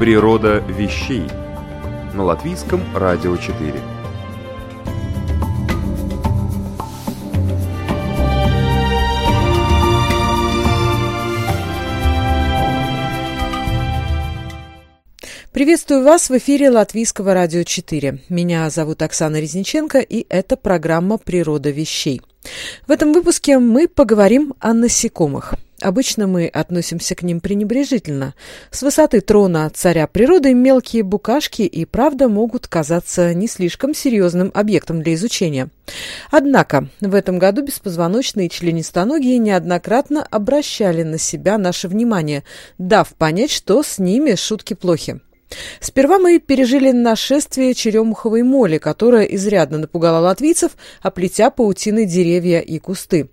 Природа 0.00 0.60
вещей 0.66 1.24
на 2.14 2.24
латвийском 2.24 2.80
радио 2.96 3.36
4. 3.36 3.74
Приветствую 15.52 16.02
вас 16.02 16.30
в 16.30 16.38
эфире 16.38 16.70
Латвийского 16.70 17.34
радио 17.34 17.62
4. 17.62 18.20
Меня 18.30 18.70
зовут 18.70 19.02
Оксана 19.02 19.38
Резниченко, 19.38 19.98
и 19.98 20.24
это 20.30 20.56
программа 20.56 21.18
«Природа 21.18 21.68
вещей». 21.68 22.22
В 22.86 22.90
этом 22.90 23.12
выпуске 23.12 23.58
мы 23.58 23.86
поговорим 23.86 24.54
о 24.60 24.72
насекомых– 24.72 25.56
Обычно 25.80 26.26
мы 26.26 26.46
относимся 26.46 27.14
к 27.14 27.22
ним 27.22 27.40
пренебрежительно. 27.40 28.34
С 28.70 28.82
высоты 28.82 29.20
трона 29.22 29.70
царя 29.72 30.06
природы 30.06 30.52
мелкие 30.52 31.02
букашки 31.02 31.62
и 31.62 31.86
правда 31.86 32.28
могут 32.28 32.68
казаться 32.68 33.32
не 33.32 33.48
слишком 33.48 33.94
серьезным 33.94 34.50
объектом 34.52 35.02
для 35.02 35.14
изучения. 35.14 35.70
Однако 36.30 36.88
в 37.00 37.14
этом 37.14 37.38
году 37.38 37.62
беспозвоночные 37.62 38.50
членистоногие 38.50 39.38
неоднократно 39.38 40.22
обращали 40.22 41.02
на 41.02 41.16
себя 41.16 41.56
наше 41.56 41.88
внимание, 41.88 42.44
дав 42.76 43.08
понять, 43.14 43.50
что 43.50 43.82
с 43.82 43.98
ними 43.98 44.34
шутки 44.34 44.74
плохи. 44.74 45.20
Сперва 45.80 46.18
мы 46.18 46.38
пережили 46.38 46.92
нашествие 46.92 47.74
черемуховой 47.74 48.42
моли, 48.42 48.78
которая 48.78 49.24
изрядно 49.24 49.78
напугала 49.78 50.18
латвийцев, 50.18 50.72
оплетя 51.00 51.50
паутиной 51.50 52.06
деревья 52.06 52.60
и 52.60 52.78
кусты. 52.78 53.30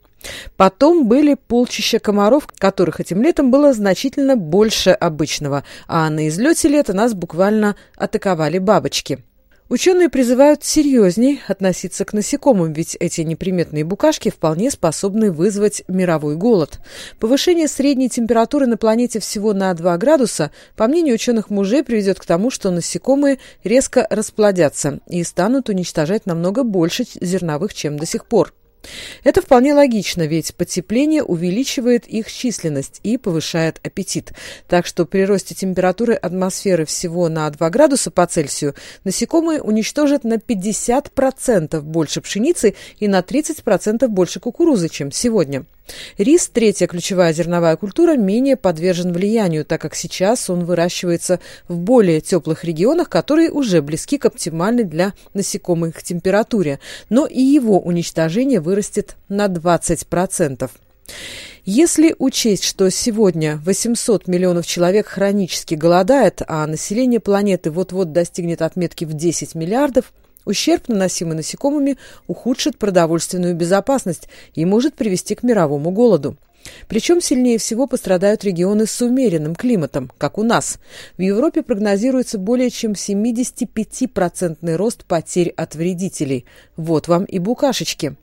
Потом 0.56 1.08
были 1.08 1.36
полчища 1.36 2.00
комаров, 2.00 2.48
которых 2.58 3.00
этим 3.00 3.22
летом 3.22 3.52
было 3.52 3.74
значительно 3.74 4.36
больше 4.36 4.90
обычного, 4.90 5.64
а 5.88 6.10
на 6.10 6.28
излете 6.28 6.68
лета 6.68 6.94
нас 6.94 7.14
буквально 7.14 7.76
атаковали 7.96 8.58
бабочки. 8.58 9.24
Ученые 9.70 10.08
призывают 10.08 10.64
серьезней 10.64 11.42
относиться 11.46 12.06
к 12.06 12.14
насекомым, 12.14 12.72
ведь 12.72 12.96
эти 13.02 13.20
неприметные 13.20 13.84
букашки 13.84 14.30
вполне 14.30 14.72
способны 14.72 15.30
вызвать 15.30 15.84
мировой 15.90 16.38
голод. 16.38 16.80
Повышение 17.20 17.68
средней 17.68 18.08
температуры 18.08 18.66
на 18.66 18.78
планете 18.78 19.20
всего 19.20 19.52
на 19.52 19.74
2 19.74 19.98
градуса, 19.98 20.52
по 20.78 20.88
мнению 20.88 21.16
ученых 21.16 21.50
мужей, 21.50 21.84
приведет 21.84 22.18
к 22.18 22.26
тому, 22.26 22.50
что 22.50 22.72
насекомые 22.72 23.40
резко 23.66 24.08
расплодятся 24.10 25.02
и 25.06 25.22
станут 25.26 25.68
уничтожать 25.68 26.26
намного 26.26 26.64
больше 26.64 27.04
зерновых, 27.20 27.74
чем 27.74 28.00
до 28.00 28.06
сих 28.06 28.26
пор. 28.26 28.54
Это 29.24 29.42
вполне 29.42 29.74
логично, 29.74 30.24
ведь 30.28 30.56
потепление 30.56 31.24
увеличивает 31.24 32.08
их 32.08 32.32
численность 32.32 33.00
и 33.04 33.18
повышает 33.18 33.80
аппетит. 33.84 34.34
Так 34.68 34.86
что 34.86 35.06
при 35.06 35.26
росте 35.26 35.56
температуры 35.56 36.14
атмосферы 36.14 36.86
всего 36.86 37.30
на 37.30 37.50
2 37.50 37.70
градуса 37.70 38.12
по 38.12 38.26
Цельсию 38.26 38.76
насекомые 39.04 39.62
уничтожат 39.62 40.24
на 40.24 40.36
50% 40.36 41.82
больше 41.82 42.22
пшеницы 42.22 42.76
и 43.00 43.08
на 43.08 43.20
30% 43.20 44.08
больше 44.08 44.40
кукурузы, 44.40 44.90
чем 44.90 45.12
сегодня. 45.12 45.66
Рис, 46.18 46.48
третья 46.48 46.88
ключевая 46.88 47.34
зерновая 47.34 47.76
культура, 47.78 48.16
менее 48.16 48.58
подвержен 48.58 49.14
влиянию, 49.14 49.66
так 49.66 49.82
как 49.82 49.96
сейчас 49.96 50.50
он 50.50 50.66
выращивается 50.66 51.40
в 51.68 51.78
более 51.78 52.22
теплых 52.22 52.64
регионах, 52.64 53.10
которые 53.10 53.52
уже 53.52 53.82
близки 53.82 54.18
к 54.18 54.26
оптимальной 54.26 54.84
для 54.84 55.14
насекомых 55.34 56.04
температуре, 56.04 56.80
но 57.10 57.26
и 57.26 57.42
его 57.42 57.80
уничтожение 57.80 58.60
вырастет 58.60 59.16
на 59.30 59.48
20%. 59.48 60.70
Если 61.66 62.16
учесть, 62.18 62.64
что 62.64 62.90
сегодня 62.90 63.62
800 63.66 64.28
миллионов 64.28 64.66
человек 64.66 65.08
хронически 65.08 65.76
голодает, 65.76 66.42
а 66.48 66.66
население 66.66 67.20
планеты 67.20 67.72
вот-вот 67.72 68.14
достигнет 68.14 68.62
отметки 68.62 69.06
в 69.06 69.14
10 69.14 69.56
миллиардов– 69.56 70.14
Ущерб, 70.48 70.88
наносимый 70.88 71.36
насекомыми, 71.36 71.98
ухудшит 72.28 72.78
продовольственную 72.78 73.54
безопасность 73.54 74.30
и 74.56 74.64
может 74.64 74.96
привести 74.96 75.36
к 75.36 75.44
мировому 75.44 75.92
голоду. 75.92 76.38
Причем 76.88 77.22
сильнее 77.22 77.58
всего 77.58 77.86
пострадают 77.86 78.44
регионы 78.44 78.86
с 78.86 79.02
умеренным 79.02 79.56
климатом, 79.56 80.10
как 80.18 80.38
у 80.38 80.44
нас. 80.44 80.80
В 81.18 81.22
Европе 81.22 81.64
прогнозируется 81.64 82.38
более 82.38 82.70
чем 82.70 82.94
75% 82.94 84.76
рост 84.76 85.06
потерь 85.06 85.50
от 85.50 85.76
вредителей. 85.76 86.46
Вот 86.78 87.08
вам 87.08 87.26
и 87.26 87.40
букашечки. 87.40 88.16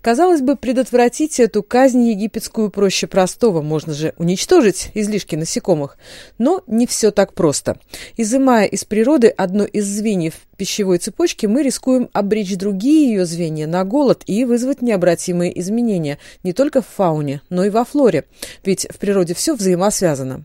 Казалось 0.00 0.40
бы, 0.40 0.56
предотвратить 0.56 1.40
эту 1.40 1.62
казнь 1.62 2.08
египетскую 2.08 2.70
проще 2.70 3.06
простого, 3.06 3.62
можно 3.62 3.92
же 3.92 4.14
уничтожить 4.18 4.90
излишки 4.94 5.36
насекомых. 5.36 5.98
Но 6.38 6.62
не 6.66 6.86
все 6.86 7.10
так 7.10 7.34
просто. 7.34 7.78
Изымая 8.16 8.66
из 8.66 8.84
природы 8.84 9.28
одно 9.28 9.64
из 9.64 9.86
звеньев 9.86 10.34
пищевой 10.56 10.98
цепочки, 10.98 11.46
мы 11.46 11.62
рискуем 11.62 12.10
обречь 12.12 12.56
другие 12.56 13.08
ее 13.08 13.24
звенья 13.24 13.66
на 13.66 13.84
голод 13.84 14.22
и 14.26 14.44
вызвать 14.44 14.82
необратимые 14.82 15.58
изменения 15.60 16.18
не 16.42 16.52
только 16.52 16.82
в 16.82 16.86
фауне, 16.86 17.42
но 17.48 17.64
и 17.64 17.70
во 17.70 17.84
флоре. 17.84 18.24
Ведь 18.64 18.86
в 18.90 18.98
природе 18.98 19.34
все 19.34 19.54
взаимосвязано. 19.54 20.44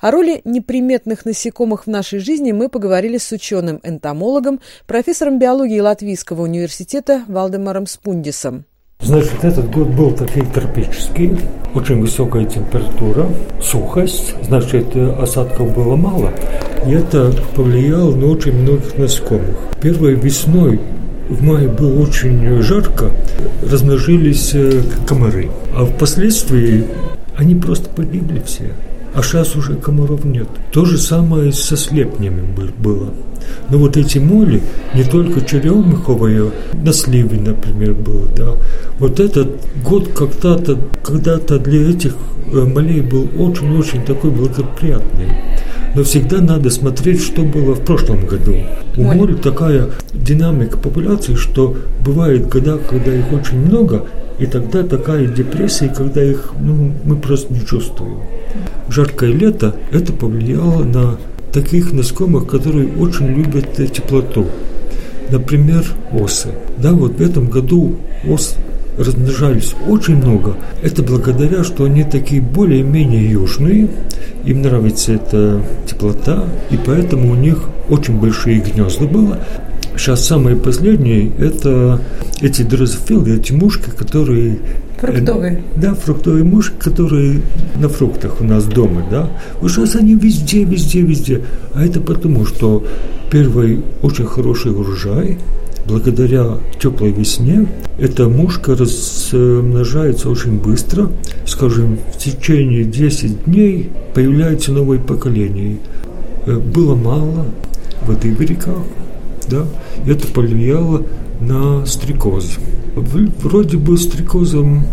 О 0.00 0.10
роли 0.10 0.40
неприметных 0.44 1.24
насекомых 1.24 1.86
в 1.86 1.90
нашей 1.90 2.18
жизни 2.18 2.52
мы 2.52 2.68
поговорили 2.68 3.18
с 3.18 3.30
ученым-энтомологом, 3.32 4.60
профессором 4.86 5.38
биологии 5.38 5.80
Латвийского 5.80 6.42
университета 6.42 7.24
Валдемаром 7.28 7.86
Спундисом. 7.86 8.64
Значит, 9.00 9.44
этот 9.44 9.70
год 9.70 9.88
был 9.88 10.10
такой 10.10 10.44
тропический, 10.46 11.38
очень 11.72 12.00
высокая 12.00 12.44
температура, 12.46 13.28
сухость, 13.62 14.34
значит, 14.42 14.96
осадков 14.96 15.72
было 15.72 15.94
мало, 15.94 16.32
и 16.84 16.92
это 16.92 17.32
повлияло 17.54 18.14
на 18.14 18.26
очень 18.26 18.54
многих 18.54 18.98
насекомых. 18.98 19.56
Первой 19.80 20.14
весной 20.14 20.80
в 21.28 21.44
мае 21.44 21.68
было 21.68 22.02
очень 22.02 22.60
жарко, 22.60 23.10
размножились 23.62 24.52
э, 24.54 24.82
комары, 25.06 25.50
а 25.76 25.84
впоследствии 25.84 26.84
они 27.36 27.54
просто 27.54 27.88
погибли 27.90 28.40
все 28.40 28.72
а 29.14 29.22
сейчас 29.22 29.56
уже 29.56 29.74
комаров 29.74 30.24
нет. 30.24 30.48
То 30.72 30.84
же 30.84 30.98
самое 30.98 31.52
со 31.52 31.76
слепнями 31.76 32.42
было. 32.78 33.10
Но 33.70 33.78
вот 33.78 33.96
эти 33.96 34.18
моли, 34.18 34.62
не 34.94 35.04
только 35.04 35.40
черемуховые, 35.40 36.50
на 36.74 36.92
сливе, 36.92 37.40
например, 37.40 37.94
было, 37.94 38.26
да. 38.36 38.52
Вот 38.98 39.20
этот 39.20 39.48
год 39.82 40.08
когда-то 40.08 40.78
когда 41.02 41.38
для 41.38 41.90
этих 41.90 42.14
э, 42.52 42.64
молей 42.64 43.00
был 43.00 43.28
очень-очень 43.38 44.04
такой 44.04 44.30
благоприятный. 44.30 45.28
Но 45.94 46.02
всегда 46.02 46.40
надо 46.40 46.70
смотреть, 46.70 47.22
что 47.22 47.42
было 47.42 47.74
в 47.74 47.84
прошлом 47.84 48.26
году. 48.26 48.54
У 48.96 49.02
моря 49.02 49.34
такая 49.34 49.88
динамика 50.12 50.76
популяции, 50.76 51.34
что 51.34 51.76
бывает 52.04 52.48
года, 52.48 52.78
когда 52.78 53.14
их 53.14 53.32
очень 53.32 53.58
много, 53.58 54.04
и 54.38 54.46
тогда 54.46 54.82
такая 54.82 55.26
депрессия, 55.26 55.88
когда 55.88 56.22
их 56.22 56.52
ну, 56.60 56.92
мы 57.04 57.16
просто 57.16 57.52
не 57.52 57.64
чувствуем. 57.64 58.20
Жаркое 58.88 59.32
лето 59.32 59.74
это 59.90 60.12
повлияло 60.12 60.84
на 60.84 61.18
таких 61.52 61.92
насекомых, 61.92 62.46
которые 62.46 62.88
очень 62.96 63.26
любят 63.26 63.74
теплоту. 63.92 64.46
Например, 65.30 65.84
осы. 66.12 66.48
Да, 66.78 66.92
вот 66.92 67.18
в 67.18 67.20
этом 67.20 67.48
году 67.48 67.96
ос 68.26 68.56
размножались 68.96 69.74
очень 69.86 70.16
много. 70.16 70.56
Это 70.82 71.02
благодаря, 71.02 71.62
что 71.64 71.84
они 71.84 72.04
такие 72.04 72.40
более-менее 72.40 73.30
южные, 73.30 73.88
им 74.44 74.62
нравится 74.62 75.12
эта 75.12 75.62
теплота, 75.86 76.44
и 76.70 76.78
поэтому 76.84 77.32
у 77.32 77.34
них 77.34 77.68
очень 77.88 78.18
большие 78.18 78.60
гнезда 78.60 79.06
было. 79.06 79.38
Сейчас 79.98 80.24
самые 80.24 80.56
последние– 80.56 81.32
это 81.38 82.00
эти 82.40 82.62
дрозофилы, 82.62 83.36
эти 83.36 83.52
мушки, 83.52 83.90
которые 83.90 84.58
Фруктовые. 85.00 85.62
Э, 85.76 85.80
да, 85.80 85.94
фруктовые 85.94 86.44
мушки, 86.44 86.74
которые 86.78 87.42
на 87.76 87.88
фруктах 87.88 88.40
у 88.40 88.44
нас 88.44 88.64
дома, 88.64 89.04
да. 89.10 89.28
Вот 89.60 89.70
сейчас 89.70 89.96
они 89.96 90.14
везде, 90.14 90.64
везде, 90.64 91.02
везде. 91.02 91.42
А 91.74 91.84
это 91.84 92.00
потому, 92.00 92.46
что 92.46 92.84
первый 93.30 93.82
очень 94.02 94.26
хороший 94.26 94.72
урожай, 94.72 95.38
благодаря 95.86 96.58
теплой 96.80 97.12
весне 97.12 97.66
эта 97.98 98.28
мушка 98.28 98.76
размножается 98.76 100.30
очень 100.30 100.58
быстро. 100.58 101.10
Скажем, 101.46 101.98
в 102.12 102.18
течение 102.18 102.84
10 102.84 103.44
дней 103.44 103.90
появляется 104.14 104.72
новое 104.72 104.98
поколение. 104.98 105.78
Э, 106.46 106.56
было 106.56 106.94
мало 106.94 107.46
воды 108.06 108.34
в 108.34 108.40
реках, 108.40 108.78
да, 109.48 109.66
это 110.06 110.26
повлияло 110.28 111.02
на 111.40 111.86
стрекоз. 111.86 112.58
Вроде 112.94 113.76
бы 113.76 113.96
стрекозам 113.96 114.84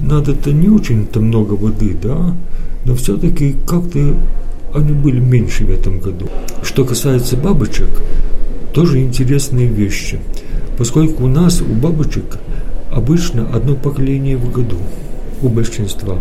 надо-то 0.00 0.52
не 0.52 0.68
очень-то 0.68 1.20
много 1.20 1.54
воды, 1.54 1.96
да, 2.00 2.34
но 2.84 2.94
все-таки 2.94 3.56
как-то 3.66 4.16
они 4.74 4.92
были 4.92 5.20
меньше 5.20 5.64
в 5.64 5.70
этом 5.70 6.00
году. 6.00 6.28
Что 6.62 6.84
касается 6.84 7.36
бабочек, 7.36 7.88
тоже 8.72 9.00
интересные 9.00 9.66
вещи, 9.66 10.18
поскольку 10.78 11.24
у 11.24 11.28
нас, 11.28 11.60
у 11.60 11.74
бабочек, 11.74 12.38
обычно 12.90 13.48
одно 13.54 13.74
поколение 13.74 14.36
в 14.36 14.50
году, 14.50 14.78
у 15.42 15.48
большинства. 15.48 16.18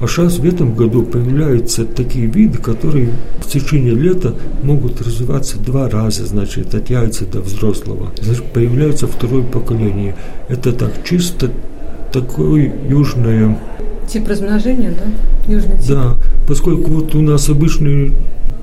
А 0.00 0.06
сейчас 0.06 0.38
в 0.38 0.44
этом 0.46 0.74
году 0.74 1.02
появляются 1.02 1.84
такие 1.84 2.26
виды, 2.26 2.56
которые 2.56 3.10
в 3.38 3.46
течение 3.46 3.92
лета 3.92 4.34
могут 4.62 5.02
развиваться 5.02 5.58
два 5.58 5.90
раза, 5.90 6.24
значит, 6.24 6.74
от 6.74 6.88
яйца 6.88 7.26
до 7.26 7.40
взрослого. 7.40 8.10
Значит, 8.20 8.44
появляется 8.44 9.06
второе 9.06 9.42
поколение. 9.42 10.16
Это 10.48 10.72
так 10.72 11.04
чисто 11.04 11.50
такое 12.12 12.72
южное... 12.88 13.58
Тип 14.08 14.26
размножения, 14.26 14.90
да? 14.90 15.52
Южный 15.52 15.78
тип. 15.78 15.88
Да, 15.88 16.16
поскольку 16.48 16.90
вот 16.90 17.14
у 17.14 17.20
нас 17.20 17.50
обычные 17.50 18.12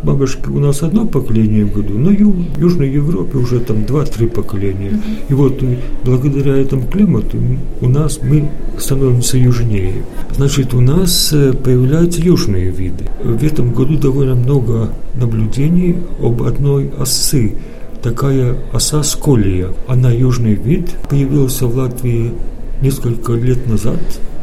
бабушки 0.04 0.50
у 0.50 0.60
нас 0.60 0.84
одно 0.84 1.06
поколение 1.06 1.66
в 1.66 1.74
году, 1.74 1.98
но 1.98 2.12
ю, 2.12 2.36
Южной 2.58 2.90
Европе 2.90 3.38
уже 3.38 3.60
там 3.60 3.86
два-три 3.86 4.28
поколения. 4.28 5.02
И 5.30 5.34
вот 5.34 5.62
благодаря 6.04 6.58
этому 6.58 6.88
климату 6.88 7.38
у 7.82 7.90
нас 7.90 8.20
мы 8.22 8.50
становимся 8.78 9.38
южнее. 9.38 10.04
Значит, 10.36 10.74
у 10.74 10.82
нас 10.82 11.32
э, 11.34 11.54
появляются 11.54 12.22
южные 12.22 12.70
виды. 12.70 13.06
В 13.24 13.44
этом 13.44 13.74
году 13.74 13.98
довольно 13.98 14.36
много 14.36 14.90
наблюдений 15.16 15.98
об 16.22 16.44
одной 16.44 16.92
осы, 17.00 17.56
такая 18.02 18.58
оса 18.72 19.04
сколия. 19.04 19.70
Она 19.88 20.12
южный 20.12 20.56
вид, 20.56 20.92
появился 21.10 21.68
в 21.68 21.76
Латвии 21.76 22.34
несколько 22.82 23.34
лет 23.34 23.68
назад 23.68 24.00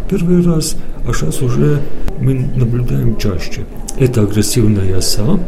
первый 0.09 0.43
раз, 0.43 0.77
а 1.07 1.13
сейчас 1.13 1.43
уже 1.43 1.81
мы 2.21 2.35
наблюдаем 2.57 3.17
чаще. 3.17 3.65
Это 3.99 4.23
агрессивная 4.23 4.99
оса, 4.99 5.39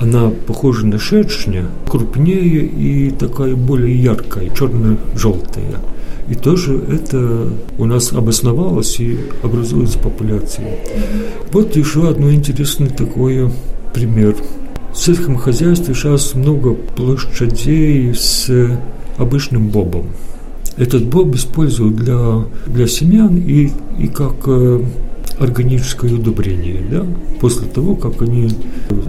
она 0.00 0.30
похожа 0.46 0.86
на 0.86 0.98
шершня, 0.98 1.66
крупнее 1.86 2.64
и 2.64 3.10
такая 3.10 3.54
более 3.54 4.02
яркая, 4.02 4.48
черно-желтая. 4.48 5.76
И 6.28 6.34
тоже 6.34 6.80
это 6.88 7.48
у 7.76 7.84
нас 7.84 8.12
обосновалось 8.12 8.98
и 9.00 9.18
образуется 9.42 9.98
популяция. 9.98 10.78
Вот 11.52 11.76
еще 11.76 12.08
одно 12.08 12.32
интересный 12.32 12.88
такой 12.88 13.50
пример. 13.92 14.36
В 14.94 14.96
сельском 14.96 15.36
хозяйстве 15.36 15.94
сейчас 15.94 16.34
много 16.34 16.74
площадей 16.74 18.14
с 18.14 18.48
обычным 19.18 19.68
бобом. 19.68 20.06
Этот 20.76 21.04
боб 21.04 21.34
используют 21.34 21.96
для, 21.96 22.44
для 22.66 22.86
семян 22.86 23.36
и, 23.36 23.70
и 23.98 24.06
как 24.08 24.34
э, 24.46 24.82
органическое 25.40 26.12
удобрение, 26.12 26.82
да, 26.90 27.06
после 27.40 27.66
того, 27.66 27.96
как 27.96 28.22
они 28.22 28.50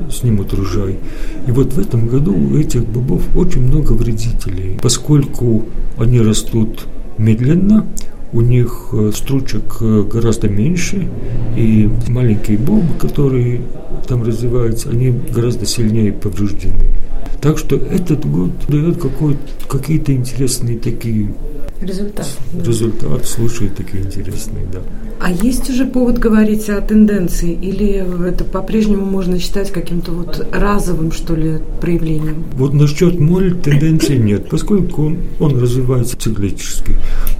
снимут 0.09 0.53
урожай. 0.53 0.97
И 1.45 1.51
вот 1.51 1.73
в 1.73 1.79
этом 1.79 2.07
году 2.07 2.33
у 2.33 2.57
этих 2.57 2.85
бобов 2.85 3.21
очень 3.35 3.61
много 3.61 3.91
вредителей, 3.91 4.79
поскольку 4.81 5.65
они 5.97 6.21
растут 6.21 6.87
медленно, 7.17 7.85
у 8.33 8.39
них 8.39 8.89
э, 8.93 9.11
стручек 9.13 9.77
э, 9.81 10.03
гораздо 10.09 10.47
меньше, 10.47 11.09
и 11.57 11.89
маленькие 12.07 12.57
бобы, 12.57 12.93
которые 12.97 13.61
там 14.07 14.23
развиваются, 14.23 14.89
они 14.89 15.13
гораздо 15.33 15.65
сильнее 15.65 16.13
повреждены. 16.13 16.85
Так 17.41 17.57
что 17.57 17.75
этот 17.75 18.25
год 18.25 18.51
дает 18.69 19.03
какие-то 19.67 20.13
интересные 20.13 20.77
такие 20.77 21.33
Результат. 21.81 22.27
Результат, 22.53 23.25
случаи 23.25 23.71
такие 23.75 24.03
интересные, 24.03 24.65
да. 24.71 24.81
А 25.19 25.31
есть 25.31 25.69
уже 25.69 25.85
повод 25.85 26.17
говорить 26.17 26.69
о 26.69 26.81
тенденции, 26.81 27.53
или 27.53 28.03
это 28.27 28.43
по-прежнему 28.43 29.05
можно 29.05 29.39
считать 29.39 29.71
каким-то 29.71 30.11
вот 30.11 30.47
разовым, 30.51 31.11
что 31.11 31.35
ли, 31.35 31.59
проявлением? 31.79 32.43
Вот 32.53 32.73
насчет 32.73 33.19
моль 33.19 33.55
тенденции 33.55 34.17
нет, 34.17 34.49
поскольку 34.49 35.15
он, 35.39 35.59
развивается 35.59 36.17
циклически. 36.17 36.95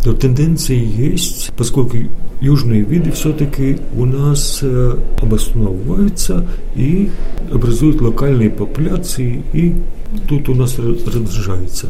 Но 0.06 0.14
тенденции 0.14 0.78
есть, 0.78 1.52
поскольку 1.58 1.98
южные 2.40 2.82
виды 2.82 3.12
все-таки 3.12 3.78
у 3.96 4.06
нас 4.06 4.60
э, 4.62 4.98
обосновываются 5.22 6.48
и 6.76 7.10
образуют 7.52 8.02
локальные 8.02 8.50
популяции, 8.50 9.44
и 9.54 9.76
тут 10.28 10.50
у 10.50 10.56
нас 10.56 10.78
размножается. 10.78 11.88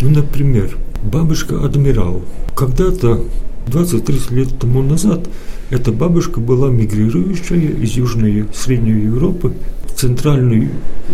Ну, 0.00 0.10
например, 0.10 0.76
бабушка 1.02 1.64
адмирал. 1.64 2.22
Когда-то, 2.54 3.20
20-30 3.66 4.34
лет 4.34 4.58
тому 4.58 4.82
назад, 4.82 5.28
эта 5.70 5.92
бабушка 5.92 6.40
была 6.40 6.70
мигрирующая 6.70 7.72
из 7.82 7.92
Южной 7.92 8.46
Средней 8.54 9.02
Европы 9.02 9.52
в 9.86 9.92
Центральную, 9.92 10.68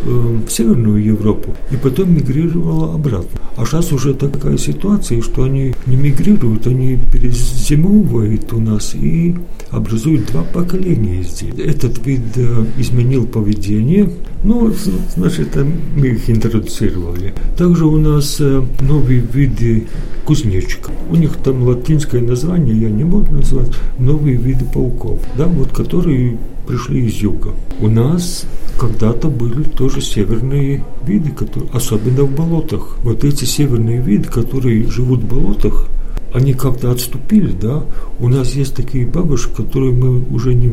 э, 0.05 0.39
в 0.47 0.51
Северную 0.51 1.03
Европу 1.03 1.55
и 1.73 1.77
потом 1.77 2.15
мигрировала 2.15 2.95
обратно. 2.95 3.41
А 3.57 3.65
сейчас 3.65 3.93
уже 3.93 4.15
такая 4.15 4.57
ситуация, 4.57 5.23
что 5.23 5.43
они 5.43 5.75
не 5.87 5.97
мигрируют, 5.97 6.67
они 6.67 6.99
перезимовывают 7.13 8.53
у 8.53 8.61
нас 8.61 8.95
и 8.95 9.35
образуют 9.71 10.27
два 10.27 10.43
поколения 10.43 11.23
здесь. 11.23 11.55
Этот 11.59 12.05
вид 12.07 12.21
э, 12.37 12.65
изменил 12.79 13.27
поведение, 13.27 14.09
ну, 14.45 14.73
значит, 15.17 15.57
мы 15.97 16.07
их 16.09 16.31
интродуцировали. 16.31 17.35
Также 17.57 17.87
у 17.87 17.97
нас 17.97 18.41
новые 18.81 19.21
виды 19.21 19.87
кузнечиков. 20.25 20.93
У 21.11 21.17
них 21.17 21.37
там 21.43 21.63
латинское 21.63 22.21
название, 22.21 22.83
я 22.83 22.91
не 22.91 23.05
буду 23.05 23.33
назвать, 23.33 23.71
новые 23.99 24.37
виды 24.37 24.65
пауков, 24.65 25.21
да, 25.37 25.47
вот 25.47 25.71
которые 25.73 26.37
пришли 26.67 27.07
из 27.07 27.15
юга. 27.15 27.51
У 27.81 27.89
нас 27.89 28.45
когда-то 28.79 29.29
были 29.29 29.63
тоже 29.63 30.01
северные 30.01 30.85
виды, 31.07 31.31
которые, 31.31 31.71
особенно 31.73 32.25
в 32.25 32.35
болотах. 32.35 32.99
Вот 33.03 33.25
эти 33.25 33.45
северные 33.45 34.01
виды, 34.01 34.29
которые 34.29 34.91
живут 34.91 35.21
в 35.21 35.29
болотах, 35.29 35.89
они 36.33 36.53
как-то 36.53 36.91
отступили, 36.91 37.53
да. 37.53 37.85
У 38.19 38.29
нас 38.29 38.55
есть 38.55 38.75
такие 38.75 39.07
бабушки, 39.07 39.55
которые 39.55 39.93
мы 39.93 40.25
уже 40.35 40.53
не, 40.55 40.73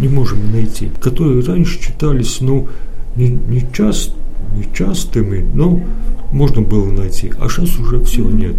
не 0.00 0.08
можем 0.08 0.52
найти, 0.52 0.90
которые 1.00 1.42
раньше 1.42 1.80
читались, 1.80 2.38
ну, 2.40 2.68
не, 3.16 3.28
не, 3.28 3.66
част, 3.72 4.12
не 4.56 4.72
частыми, 4.72 5.44
но 5.54 5.80
можно 6.32 6.62
было 6.62 6.90
найти, 6.90 7.32
а 7.40 7.48
сейчас 7.48 7.78
уже 7.78 8.02
все 8.04 8.28
нет. 8.28 8.56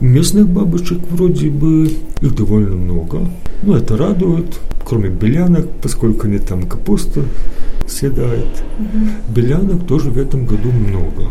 Местных 0.00 0.48
бабочек 0.48 0.98
вроде 1.10 1.48
бы 1.48 1.90
их 2.20 2.34
довольно 2.34 2.76
много, 2.76 3.28
но 3.62 3.76
это 3.76 3.96
радует, 3.96 4.58
кроме 4.84 5.08
белянок, 5.08 5.66
поскольку 5.80 6.26
они 6.26 6.38
там 6.38 6.64
капусту 6.64 7.22
съедают. 7.86 8.62
Белянок 9.34 9.86
тоже 9.86 10.10
в 10.10 10.18
этом 10.18 10.46
году 10.46 10.70
много. 10.70 11.28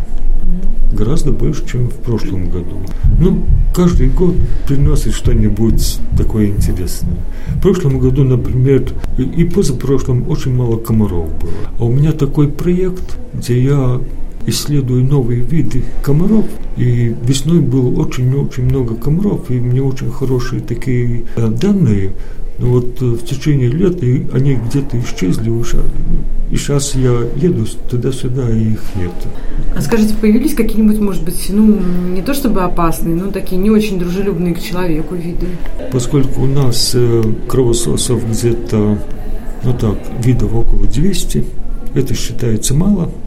Гораздо 0.92 1.32
больше, 1.32 1.66
чем 1.66 1.90
в 1.90 1.96
прошлом 1.96 2.50
году. 2.50 2.78
Ну, 3.20 3.44
каждый 3.74 4.10
год 4.10 4.36
приносит 4.68 5.14
что-нибудь 5.14 6.00
такое 6.18 6.48
интересное. 6.48 7.18
В 7.48 7.62
прошлом 7.62 8.00
году, 8.00 8.24
например, 8.24 8.86
и 9.18 9.44
позапрошлом 9.44 10.30
очень 10.30 10.54
мало 10.54 10.78
комаров 10.78 11.30
было. 11.40 11.52
А 11.80 11.86
у 11.86 11.92
меня 11.92 12.12
такой 12.12 12.48
проект, 12.48 13.18
где 13.34 13.64
я 13.64 14.02
исследую 14.46 15.06
новые 15.06 15.42
виды 15.42 15.84
комаров. 16.02 16.46
И 16.78 17.16
весной 17.26 17.60
было 17.60 17.90
очень-очень 18.00 18.66
много 18.66 18.96
комаров, 18.96 19.50
и 19.50 19.60
мне 19.60 19.82
очень 19.82 20.12
хорошие 20.12 20.62
такие 20.62 21.26
э, 21.36 21.48
данные. 21.50 22.14
Вот 22.64 23.02
э, 23.02 23.06
в 23.06 23.26
течение 23.26 23.68
лет 23.68 24.02
и 24.02 24.26
они 24.34 24.56
где-то 24.56 24.98
исчезли 25.00 25.50
уже. 25.50 25.84
И 26.50 26.56
сейчас 26.56 26.96
я 26.96 27.12
еду 27.36 27.66
туда-сюда, 27.90 28.50
и 28.50 28.74
их 28.74 28.82
нет. 28.96 29.12
А 29.76 29.82
скажите, 29.82 30.14
появились 30.16 30.54
какие-нибудь, 30.54 31.00
может 31.00 31.24
быть, 31.24 31.48
ну, 31.50 31.80
не 32.14 32.22
то 32.22 32.34
чтобы 32.34 32.62
опасные, 32.62 33.16
но 33.16 33.32
такие 33.32 33.60
не 33.60 33.70
очень 33.70 34.00
дружелюбные 34.00 34.54
к 34.54 34.62
человеку 34.62 35.16
виды? 35.16 35.48
Поскольку 35.92 36.42
у 36.42 36.46
нас 36.48 36.92
э, 36.94 37.24
кровососов 37.48 38.24
где-то, 38.30 38.98
ну 39.64 39.74
так, 39.74 39.98
видов 40.24 40.54
около 40.54 40.88
200, 40.88 41.44
это 41.96 42.14
считается 42.16 42.74
мало– 42.74 43.12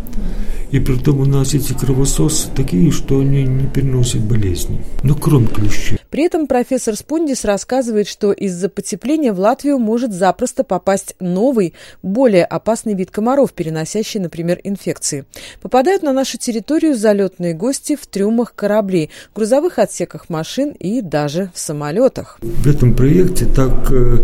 и 0.73 0.81
при 0.81 0.97
том 0.97 1.21
у 1.21 1.25
нас 1.25 1.55
эти 1.55 1.73
кровососы 1.73 2.49
такие, 2.55 2.91
что 2.91 3.21
они 3.21 3.45
не 3.45 3.67
переносят 3.67 4.23
болезни. 4.23 4.81
Ну, 5.05 5.15
кроме 5.15 5.47
клещей. 5.47 5.99
При 6.11 6.25
этом 6.25 6.47
профессор 6.47 6.97
Спундис 6.97 7.45
рассказывает, 7.45 8.07
что 8.07 8.33
из-за 8.33 8.69
потепления 8.69 9.33
в 9.33 9.41
Латвию 9.41 9.79
может 9.79 10.13
запросто 10.13 10.65
попасть 10.65 11.15
новый, 11.21 11.75
более 12.03 12.45
опасный 12.45 12.95
вид 12.95 13.11
комаров, 13.11 13.53
переносящий, 13.53 14.21
например, 14.21 14.61
инфекции. 14.65 15.25
Попадают 15.61 16.03
на 16.03 16.13
нашу 16.13 16.39
территорию 16.39 16.95
залетные 16.95 17.55
гости 17.55 17.97
в 17.97 18.07
трюмах 18.07 18.55
кораблей, 18.55 19.11
грузовых 19.35 19.79
отсеках 19.79 20.29
машин 20.29 20.71
и 20.71 21.01
даже 21.01 21.51
в 21.55 21.59
самолетах. 21.59 22.39
В 22.41 22.67
этом 22.67 22.95
проекте 22.95 23.47
так 23.47 23.91
э, 23.91 24.19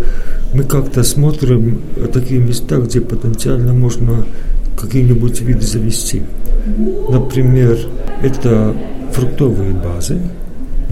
мы 0.54 0.64
как-то 0.64 1.02
смотрим 1.02 1.82
такие 2.12 2.40
места, 2.40 2.76
где 2.78 3.00
потенциально 3.00 3.72
можно 3.72 4.26
какие-нибудь 4.78 5.40
виды 5.40 5.62
завести. 5.62 6.22
Например, 7.08 7.78
это 8.22 8.74
фруктовые 9.12 9.72
базы, 9.72 10.20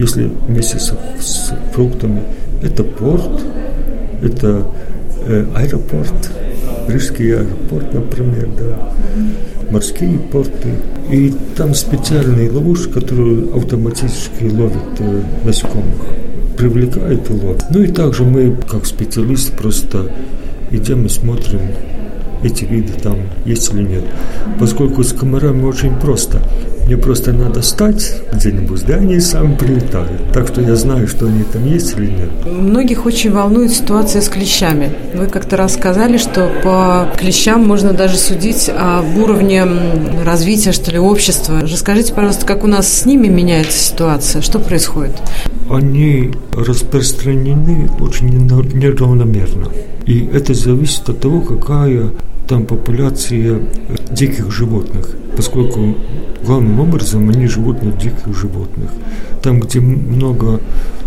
если 0.01 0.31
вместе 0.47 0.79
с, 0.79 0.93
с 1.19 1.53
фруктами, 1.73 2.23
это 2.63 2.83
порт, 2.83 3.43
это 4.23 4.65
э, 5.27 5.45
аэропорт, 5.55 6.31
Рижский 6.87 7.35
аэропорт, 7.35 7.93
например, 7.93 8.49
да, 8.57 8.93
морские 9.69 10.17
порты. 10.17 10.69
И 11.11 11.33
там 11.55 11.75
специальные 11.75 12.49
ловушки, 12.49 12.91
которые 12.91 13.53
автоматически 13.55 14.45
ловят 14.45 14.99
э, 14.99 15.21
насекомых, 15.43 16.01
привлекают 16.57 17.29
и 17.29 17.33
ловят. 17.33 17.65
Ну 17.69 17.83
и 17.83 17.87
также 17.87 18.23
мы, 18.23 18.57
как 18.69 18.85
специалисты, 18.87 19.53
просто 19.53 20.11
идем 20.71 21.05
и 21.05 21.09
смотрим 21.09 21.61
эти 22.43 22.65
виды 22.65 22.93
там 22.93 23.17
есть 23.45 23.71
или 23.71 23.83
нет. 23.83 24.03
Поскольку 24.59 25.03
с 25.03 25.13
комарами 25.13 25.63
очень 25.63 25.93
просто. 25.99 26.41
Мне 26.85 26.97
просто 26.97 27.31
надо 27.31 27.61
стать 27.61 28.21
где-нибудь, 28.33 28.85
да, 28.85 28.95
они 28.95 29.19
сами 29.19 29.55
прилетают. 29.55 30.31
Так 30.33 30.47
что 30.47 30.61
я 30.61 30.75
знаю, 30.75 31.07
что 31.07 31.27
они 31.27 31.43
там 31.43 31.65
есть 31.65 31.95
или 31.97 32.07
нет. 32.07 32.29
Многих 32.45 33.05
очень 33.05 33.31
волнует 33.31 33.71
ситуация 33.71 34.21
с 34.21 34.27
клещами. 34.27 34.91
Вы 35.15 35.27
как-то 35.27 35.57
рассказали, 35.57 36.17
что 36.17 36.51
по 36.63 37.07
клещам 37.17 37.65
можно 37.65 37.93
даже 37.93 38.17
судить 38.17 38.69
об 38.69 39.17
уровне 39.17 39.65
развития, 40.25 40.71
что 40.71 40.91
ли, 40.91 40.99
общества. 40.99 41.61
Расскажите, 41.61 42.13
пожалуйста, 42.13 42.45
как 42.45 42.63
у 42.63 42.67
нас 42.67 42.91
с 42.91 43.05
ними 43.05 43.27
меняется 43.27 43.77
ситуация? 43.77 44.41
Что 44.41 44.59
происходит? 44.59 45.15
Они 45.69 46.31
распространены 46.53 47.89
очень 47.99 48.29
неравномерно. 48.29 49.67
И 50.05 50.27
это 50.33 50.53
зависит 50.53 51.07
от 51.07 51.21
того, 51.21 51.41
какая 51.41 52.09
там 52.51 52.65
популяция 52.65 53.61
диких 54.09 54.51
животных, 54.51 55.15
поскольку 55.37 55.95
главным 56.43 56.81
образом 56.81 57.29
они 57.29 57.47
живут 57.47 57.81
на 57.81 57.93
диких 57.93 58.37
животных. 58.37 58.89
Там, 59.41 59.61
где 59.61 59.79
много, 59.79 60.59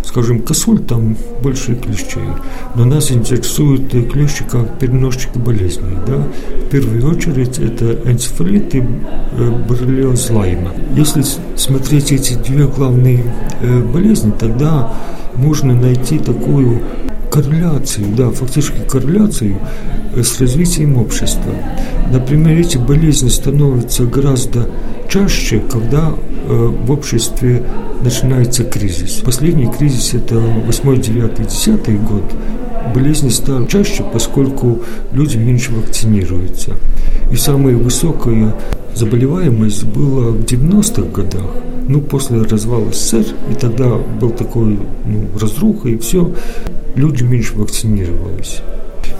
скажем, 0.06 0.40
косуль, 0.40 0.78
там 0.78 1.14
больше 1.42 1.74
клещей. 1.74 2.30
Но 2.76 2.86
нас 2.86 3.12
интересуют 3.12 3.90
клещи 3.90 4.44
как 4.50 4.78
переносчики 4.78 5.36
болезней. 5.36 5.98
Да? 6.06 6.26
В 6.66 6.70
первую 6.70 7.10
очередь 7.10 7.58
это 7.58 8.10
энцефалит 8.10 8.74
и 8.74 8.78
э, 8.78 9.50
боррелиоз 9.68 10.30
лайма. 10.30 10.70
Если 10.96 11.24
смотреть 11.56 12.10
эти 12.10 12.36
две 12.36 12.66
главные 12.66 13.22
э, 13.60 13.82
болезни, 13.82 14.32
тогда 14.40 14.94
можно 15.34 15.74
найти 15.74 16.18
такую 16.18 16.80
корреляцию, 17.34 18.06
да, 18.16 18.30
фактически 18.30 18.78
корреляцию 18.88 19.56
э, 20.14 20.22
с 20.22 20.40
развитием 20.40 20.96
общества. 20.98 21.52
Например, 22.12 22.56
эти 22.56 22.76
болезни 22.78 23.28
становятся 23.28 24.04
гораздо 24.04 24.68
чаще, 25.08 25.60
когда 25.68 26.12
э, 26.12 26.72
в 26.86 26.90
обществе 26.92 27.64
начинается 28.04 28.62
кризис. 28.62 29.22
Последний 29.24 29.66
кризис– 29.66 30.14
это 30.14 30.36
8, 30.36 31.00
9, 31.00 31.48
10 31.48 32.02
год. 32.04 32.22
Болезни 32.94 33.30
стали 33.30 33.66
чаще, 33.66 34.04
поскольку 34.12 34.82
люди 35.12 35.36
меньше 35.36 35.72
вакцинируются. 35.72 36.76
И 37.32 37.36
самая 37.36 37.74
высокая 37.74 38.54
заболеваемость 38.94 39.84
была 39.84 40.30
в 40.30 40.44
90-х 40.44 41.02
годах, 41.10 41.46
ну, 41.88 42.00
после 42.00 42.42
развала 42.42 42.92
СССР, 42.92 43.24
и 43.50 43.54
тогда 43.54 43.96
был 44.20 44.30
такой, 44.30 44.78
ну, 45.04 45.28
разруха, 45.38 45.88
и 45.88 45.98
все 45.98 46.32
люди 46.94 47.22
меньше 47.22 47.56
вакцинировались. 47.56 48.60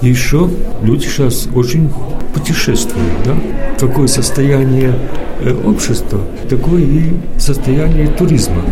Еще 0.00 0.49
люди 0.83 1.04
сейчас 1.04 1.49
очень 1.54 1.90
путешествуют, 2.33 3.12
да? 3.25 3.37
Какое 3.78 4.07
состояние 4.07 4.95
э, 5.40 5.54
общества, 5.64 6.21
такое 6.49 6.83
и 6.83 7.12
состояние 7.38 8.09
туризма. 8.09 8.62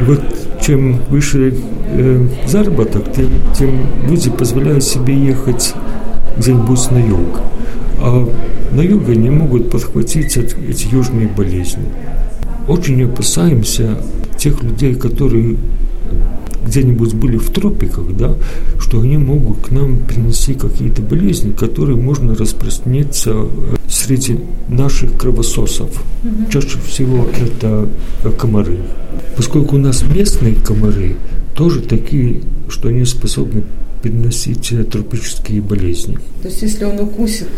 И 0.00 0.04
вот 0.04 0.22
чем 0.60 1.00
выше 1.08 1.54
э, 1.86 2.28
заработок, 2.46 3.12
тем, 3.12 3.30
тем 3.56 3.86
люди 4.08 4.30
позволяют 4.30 4.84
себе 4.84 5.14
ехать 5.14 5.74
где-нибудь 6.36 6.90
на 6.90 6.98
юг. 6.98 7.40
А 8.00 8.28
на 8.72 8.80
юге 8.80 9.16
не 9.16 9.30
могут 9.30 9.70
подхватить 9.70 10.36
эти 10.36 10.94
южные 10.94 11.28
болезни. 11.28 11.84
Очень 12.66 13.02
опасаемся 13.04 13.98
тех 14.36 14.62
людей, 14.62 14.94
которые 14.94 15.56
где-нибудь 16.68 17.14
были 17.14 17.38
в 17.38 17.50
тропиках, 17.50 18.14
да, 18.16 18.34
что 18.78 19.00
они 19.00 19.16
могут 19.16 19.66
к 19.66 19.70
нам 19.70 19.98
принести 19.98 20.54
какие-то 20.54 21.02
болезни, 21.02 21.52
которые 21.52 21.96
можно 21.96 22.34
распространиться 22.34 23.30
э, 23.32 23.76
среди 23.88 24.40
наших 24.68 25.16
кровососов. 25.16 25.90
Угу. 26.22 26.50
Чаще 26.50 26.78
всего 26.86 27.26
это 27.40 27.88
э, 28.22 28.30
комары. 28.32 28.78
Поскольку 29.36 29.76
у 29.76 29.78
нас 29.78 30.02
местные 30.02 30.54
комары 30.54 31.16
тоже 31.54 31.80
такие, 31.80 32.42
что 32.68 32.88
они 32.88 33.04
способны 33.04 33.62
переносить 34.02 34.72
э, 34.72 34.84
тропические 34.84 35.60
болезни. 35.60 36.18
То 36.42 36.48
есть, 36.48 36.62
если 36.62 36.84
он 36.84 37.00
укусит 37.00 37.48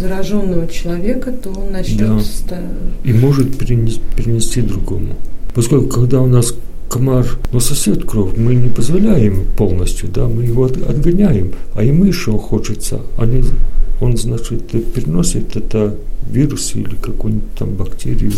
зараженного 0.00 0.68
человека, 0.68 1.32
то 1.32 1.50
он 1.50 1.72
начнет... 1.72 2.22
Да. 2.48 2.62
И 3.04 3.12
может 3.12 3.58
перенести, 3.58 4.00
перенести 4.16 4.60
другому. 4.60 5.16
Поскольку, 5.54 5.88
когда 5.88 6.20
у 6.20 6.26
нас 6.26 6.54
комар 6.88 7.26
но 7.52 7.60
сосет 7.60 8.04
кровь, 8.04 8.36
мы 8.36 8.54
не 8.54 8.68
позволяем 8.68 9.44
полностью, 9.56 10.08
да, 10.08 10.26
мы 10.26 10.44
его 10.44 10.64
отгоняем, 10.64 11.52
а 11.74 11.84
и 11.84 11.92
мыши 11.92 12.30
хочется, 12.32 13.00
они, 13.18 13.44
он, 14.00 14.16
значит, 14.16 14.68
переносит 14.68 15.56
это 15.56 15.94
вирус 16.30 16.74
или 16.74 16.94
какую-нибудь 16.94 17.54
там 17.58 17.74
бактерию 17.74 18.32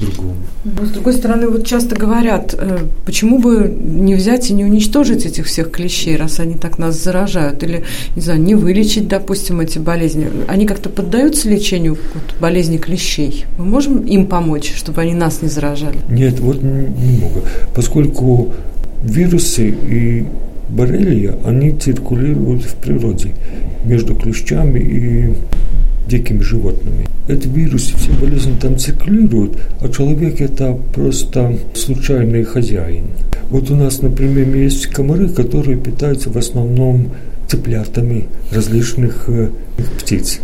другому. 0.00 0.36
Но, 0.64 0.86
с 0.86 0.90
другой 0.90 1.12
стороны, 1.12 1.48
вот 1.48 1.66
часто 1.66 1.96
говорят, 1.96 2.54
э, 2.58 2.78
почему 3.04 3.38
бы 3.38 3.68
не 3.68 4.14
взять 4.14 4.50
и 4.50 4.54
не 4.54 4.64
уничтожить 4.64 5.26
этих 5.26 5.46
всех 5.46 5.70
клещей, 5.70 6.16
раз 6.16 6.40
они 6.40 6.54
так 6.54 6.78
нас 6.78 7.02
заражают, 7.02 7.62
или, 7.62 7.84
не 8.16 8.22
знаю, 8.22 8.40
не 8.40 8.54
вылечить, 8.54 9.08
допустим, 9.08 9.60
эти 9.60 9.78
болезни. 9.78 10.28
Они 10.48 10.66
как-то 10.66 10.88
поддаются 10.88 11.48
лечению 11.48 11.96
вот, 12.14 12.40
болезни 12.40 12.78
клещей? 12.78 13.44
Мы 13.58 13.64
можем 13.64 14.00
им 14.00 14.26
помочь, 14.26 14.72
чтобы 14.74 15.02
они 15.02 15.14
нас 15.14 15.42
не 15.42 15.48
заражали? 15.48 15.98
Нет, 16.08 16.40
вот 16.40 16.62
не 16.62 17.18
могут. 17.20 17.44
Поскольку 17.74 18.52
вирусы 19.02 19.68
и 19.68 20.26
боррелия, 20.68 21.36
они 21.44 21.72
циркулируют 21.72 22.62
в 22.62 22.74
природе 22.76 23.34
между 23.84 24.14
клещами 24.14 24.78
и 24.80 25.34
дикими 26.06 26.40
животными. 26.40 27.06
Эти 27.28 27.48
вирусы, 27.48 27.96
все 27.96 28.12
болезни 28.12 28.56
там 28.60 28.78
циркулируют, 28.78 29.58
а 29.80 29.88
человек 29.88 30.40
это 30.40 30.78
просто 30.94 31.58
случайный 31.74 32.44
хозяин. 32.44 33.04
Вот 33.50 33.70
у 33.70 33.76
нас, 33.76 34.02
например, 34.02 34.54
есть 34.54 34.86
комары, 34.86 35.28
которые 35.28 35.78
питаются 35.78 36.30
в 36.30 36.36
основном 36.36 37.10
цыплятами 37.48 38.26
различных 38.50 39.24
э, 39.28 39.48
птиц, 39.98 40.40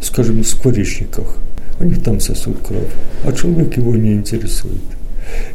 скажем, 0.00 0.42
в 0.42 0.46
скворечниках. 0.46 1.36
Они 1.78 1.94
там 1.94 2.20
сосут 2.20 2.58
кровь, 2.66 2.92
а 3.24 3.32
человек 3.32 3.76
его 3.76 3.94
не 3.96 4.14
интересует. 4.14 4.82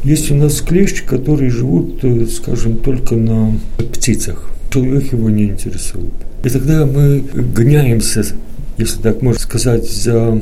Есть 0.04 0.30
у 0.30 0.34
нас 0.34 0.60
клещи, 0.60 1.04
которые 1.04 1.50
живут, 1.50 2.04
э, 2.04 2.26
скажем, 2.26 2.76
только 2.76 3.16
на 3.16 3.54
птицах. 3.78 4.50
Человек 4.72 5.12
его 5.12 5.30
не 5.30 5.44
интересует. 5.44 6.12
И 6.44 6.48
тогда 6.48 6.86
мы 6.86 7.20
гоняемся 7.54 8.24
если 8.80 9.00
так 9.02 9.22
можно 9.22 9.40
сказать, 9.40 9.90
за 9.90 10.40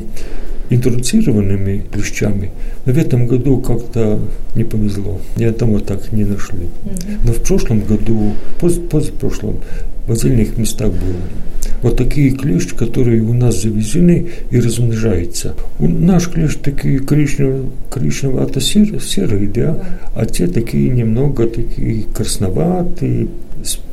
интрудированными 0.69 1.83
клещами. 1.91 2.51
Но 2.85 2.93
в 2.93 2.97
этом 2.97 3.27
году 3.27 3.57
как-то 3.57 4.19
не 4.55 4.63
повезло. 4.63 5.19
Ни 5.35 5.45
одного 5.45 5.79
так 5.79 6.11
не 6.11 6.23
нашли. 6.23 6.67
Но 7.23 7.33
в 7.33 7.41
прошлом 7.43 7.81
году, 7.81 8.33
поз, 8.59 8.79
позапрошлом, 8.89 9.59
в 10.09 10.11
отдельных 10.11 10.57
местах 10.57 10.89
было. 10.89 11.15
Вот 11.81 11.95
такие 11.95 12.31
клещи, 12.31 12.75
которые 12.75 13.21
у 13.21 13.33
нас 13.33 13.61
завезены 13.61 14.27
и 14.51 14.59
размножаются. 14.59 15.55
У 15.79 15.87
наш 15.87 16.27
клещ 16.27 16.57
такие 16.61 16.99
коричневато-серые, 16.99 19.47
да, 19.47 19.81
а 20.13 20.25
те 20.25 20.47
такие 20.47 20.89
немного 20.89 21.47
такие 21.47 22.03
красноватые, 22.13 23.29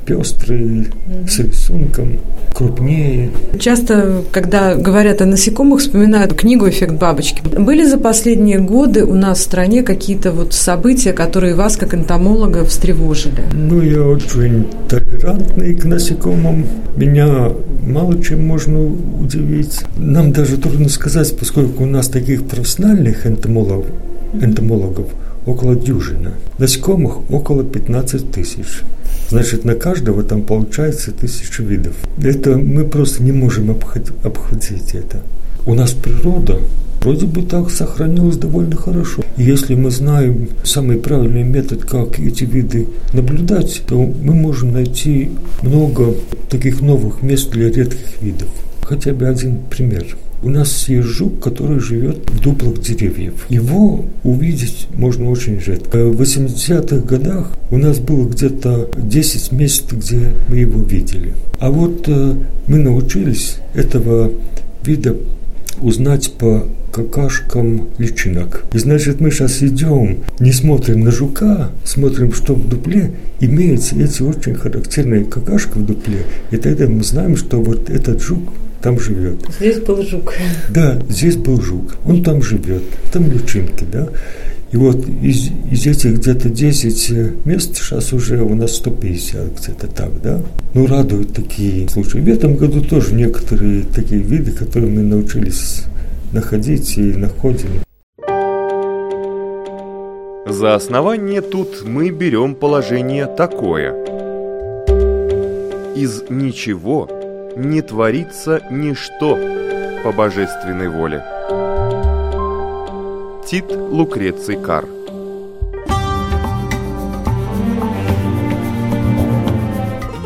пестрые, 0.05 0.87
с 1.29 1.39
рисунком, 1.41 2.19
крупнее. 2.55 3.31
Часто, 3.59 4.23
когда 4.31 4.77
говорят 4.77 5.21
о 5.21 5.27
насекомых, 5.27 5.81
вспоминают 5.81 6.35
книгу 6.35 6.69
«Эффект 6.69 6.95
бабочки». 6.95 7.43
Были 7.59 7.85
за 7.85 7.99
последние 7.99 8.61
годы 8.61 9.05
у 9.05 9.15
нас 9.15 9.39
в 9.39 9.43
стране 9.43 9.83
какие-то 9.83 10.31
вот 10.31 10.55
события, 10.55 11.13
которые 11.13 11.57
вас, 11.57 11.77
как 11.77 11.95
энтомолога, 11.95 12.65
встревожили? 12.65 13.43
Ну, 13.53 13.83
я 13.83 14.03
очень 14.03 14.65
толерантный 14.89 15.75
к 15.75 15.85
насекомым. 15.85 16.06
Меня 16.97 17.53
мало 17.83 18.23
чем 18.23 18.47
можно 18.47 18.85
удивить. 18.85 19.81
Нам 19.97 20.33
даже 20.33 20.57
трудно 20.57 20.89
сказать, 20.89 21.37
поскольку 21.39 21.85
у 21.85 21.87
нас 21.87 22.09
таких 22.09 22.47
профессиональных 22.47 23.27
энтомологов, 23.27 23.87
энтомологов 24.41 25.07
около 25.47 25.77
дюжины. 25.77 26.33
Насекомых 26.59 27.31
около 27.31 27.65
15 27.65 28.31
тысяч. 28.31 28.83
Значит, 29.29 29.65
на 29.65 29.75
каждого 29.75 30.23
там 30.23 30.43
получается 30.43 31.11
тысяча 31.11 31.63
видов. 31.63 31.95
Это 32.23 32.57
мы 32.57 32.85
просто 32.85 33.23
не 33.23 33.33
можем 33.33 33.71
обходить 33.71 34.95
это. 34.95 35.23
У 35.67 35.75
нас 35.75 35.93
природа 35.93 36.59
вроде 37.07 37.27
бы 37.27 37.43
так 37.43 37.71
сохранилась 37.71 38.37
довольно 38.37 38.75
хорошо. 38.77 39.23
Если 39.37 39.77
мы 39.77 39.93
знаем 39.93 40.49
самый 40.65 40.97
правильный 40.97 41.45
метод, 41.45 41.85
как 41.85 42.19
эти 42.19 42.43
виды 42.43 42.89
наблюдать, 43.13 43.83
то 43.87 43.95
мы 43.97 44.35
можем 44.35 44.73
найти 44.73 45.31
много 45.63 46.15
таких 46.51 46.81
новых 46.81 47.23
мест 47.23 47.51
для 47.53 47.71
редких 47.71 48.21
видов. 48.21 48.49
Хотя 48.83 49.13
бы 49.13 49.29
один 49.29 49.59
пример– 49.71 50.17
у 50.43 50.51
нас 50.51 50.89
есть 50.89 51.09
жук, 51.09 51.41
который 51.41 51.81
живет 51.81 52.31
в 52.31 52.41
дуплах 52.41 52.79
деревьев. 52.79 53.47
Его 53.49 54.05
увидеть 54.23 54.87
можно 54.95 55.31
очень 55.31 55.59
редко. 55.59 56.05
В 56.05 56.21
80-х 56.21 56.97
годах 57.07 57.53
у 57.71 57.79
нас 57.79 57.99
было 57.99 58.29
где-то 58.29 58.91
10 58.97 59.53
мест, 59.53 59.93
где 59.93 60.35
мы 60.49 60.59
его 60.59 60.83
видели. 60.83 61.33
А 61.59 61.71
вот 61.71 62.05
э, 62.07 62.35
мы 62.69 62.79
научились 62.79 63.57
этого 63.75 64.31
вида 64.85 65.17
узнать 65.81 66.33
по 66.39 66.67
какашкам 66.93 67.89
личинок. 67.99 68.65
И 68.73 68.79
значит, 68.79 69.21
мы 69.21 69.31
сейчас 69.31 69.63
идем, 69.63 70.25
не 70.41 70.53
смотрим 70.53 71.01
на 71.01 71.11
жука, 71.11 71.71
смотрим, 71.85 72.33
что 72.33 72.55
в 72.55 72.69
дупле 72.69 73.13
имеются 73.41 73.97
эти 73.97 74.23
очень 74.23 74.55
характерные 74.55 75.25
какашки 75.25 75.77
в 75.77 75.85
дупле. 75.85 76.25
И 76.51 76.57
тогда 76.57 76.87
мы 76.87 77.05
знаем, 77.05 77.37
что 77.37 77.61
вот 77.61 77.91
этот 77.91 78.23
жук 78.23 78.51
там 78.81 78.99
живет. 78.99 79.41
Здесь 79.59 79.81
был 79.81 80.03
жук. 80.03 80.33
Да, 80.71 81.03
здесь 81.09 81.37
был 81.37 81.61
жук. 81.61 81.97
Он 82.07 82.23
там 82.23 82.43
живет, 82.43 82.83
там 83.13 83.31
личинки, 83.31 83.85
да. 83.91 84.09
И 84.73 84.77
вот 84.77 85.07
из, 85.23 85.51
из 85.71 85.87
этих 85.87 86.19
где-то 86.19 86.51
10 86.51 87.11
э, 87.11 87.33
мест 87.45 87.77
сейчас 87.77 88.13
уже 88.13 88.43
у 88.43 88.55
нас 88.55 88.77
150 88.77 89.61
где-то 89.61 89.87
так, 89.87 90.21
да. 90.23 90.43
Ну, 90.75 90.87
радуют 90.87 91.35
такие 91.35 91.89
случаи. 91.89 92.19
В 92.19 92.29
этом 92.29 92.57
году 92.57 92.81
тоже 92.81 93.15
некоторые 93.15 93.83
такие 93.83 94.21
виды, 94.21 94.51
которые 94.51 94.91
мы 94.91 95.03
научились 95.03 95.85
находить 96.33 96.99
и 96.99 97.13
находим. 97.13 97.69
За 100.49 100.75
основание 100.75 101.41
тут 101.41 101.85
мы 101.85 102.11
берем 102.11 102.55
положение 102.55 103.27
такое. 103.27 103.93
Из 105.95 106.25
ничего 106.29 107.09
не 107.57 107.83
творится 107.83 108.61
ничто 108.71 109.39
по 110.05 110.13
божественной 110.13 110.89
воле. 110.89 111.36
Тит 113.47 113.67
Лукреций 113.71 114.61
Кар. 114.61 114.87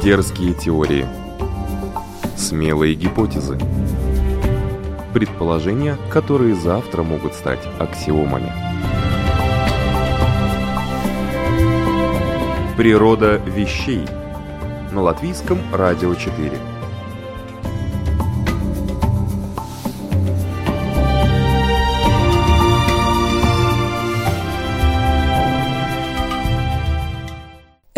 Дерзкие 0.02 0.54
теории. 0.54 1.06
Смелые 2.34 2.94
гипотезы. 2.94 3.58
Предположения, 5.12 5.98
которые 6.10 6.54
завтра 6.54 7.02
могут 7.02 7.34
стать 7.34 7.60
аксиомами. 7.78 8.50
Природа 12.78 13.36
вещей. 13.36 14.06
На 14.92 15.02
латвийском 15.02 15.58
радио 15.74 16.14
4 16.14 16.52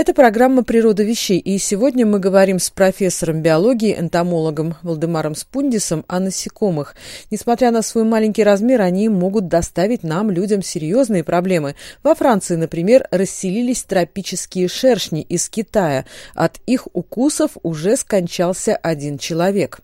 Это 0.02 0.14
программа 0.14 0.64
«Природа 0.64 1.04
вещей», 1.04 1.38
и 1.38 1.59
сегодня 1.59 2.04
мы 2.04 2.18
говорим 2.18 2.59
с 2.59 2.71
профессором 2.71 3.40
биологии, 3.40 3.97
энтомологом 3.97 4.75
Валдемаром 4.82 5.37
Спундисом 5.37 6.04
о 6.09 6.18
насекомых. 6.18 6.96
Несмотря 7.31 7.70
на 7.70 7.83
свой 7.83 8.03
маленький 8.03 8.42
размер, 8.42 8.81
они 8.81 9.09
могут 9.09 9.46
доставить 9.46 10.03
нам, 10.03 10.33
людям, 10.33 10.61
серьезные 10.61 11.22
проблемы. 11.22 11.76
Во 12.03 12.16
Франции, 12.16 12.57
например, 12.57 13.07
расселились 13.12 13.85
тропические 13.85 14.66
шершни 14.66 15.22
из 15.22 15.48
Китая. 15.48 16.05
От 16.35 16.59
их 16.66 16.88
укусов 16.94 17.53
уже 17.62 17.96
скончался 17.96 18.74
один 18.74 19.18
человек. 19.18 19.83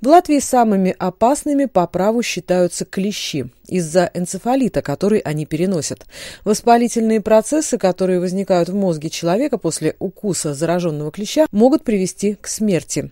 В 0.00 0.06
Латвии 0.06 0.38
самыми 0.38 0.94
опасными 0.98 1.64
по 1.64 1.86
праву 1.86 2.22
считаются 2.22 2.84
клещи 2.84 3.50
из-за 3.66 4.10
энцефалита, 4.14 4.82
который 4.82 5.18
они 5.18 5.46
переносят. 5.46 6.06
Воспалительные 6.44 7.20
процессы, 7.20 7.76
которые 7.76 8.20
возникают 8.20 8.68
в 8.68 8.74
мозге 8.74 9.10
человека 9.10 9.58
после 9.58 9.96
укуса 9.98 10.54
зараженного 10.54 11.10
клеща, 11.10 11.46
могут 11.50 11.84
привести 11.84 12.34
к 12.34 12.46
смерти. 12.46 13.10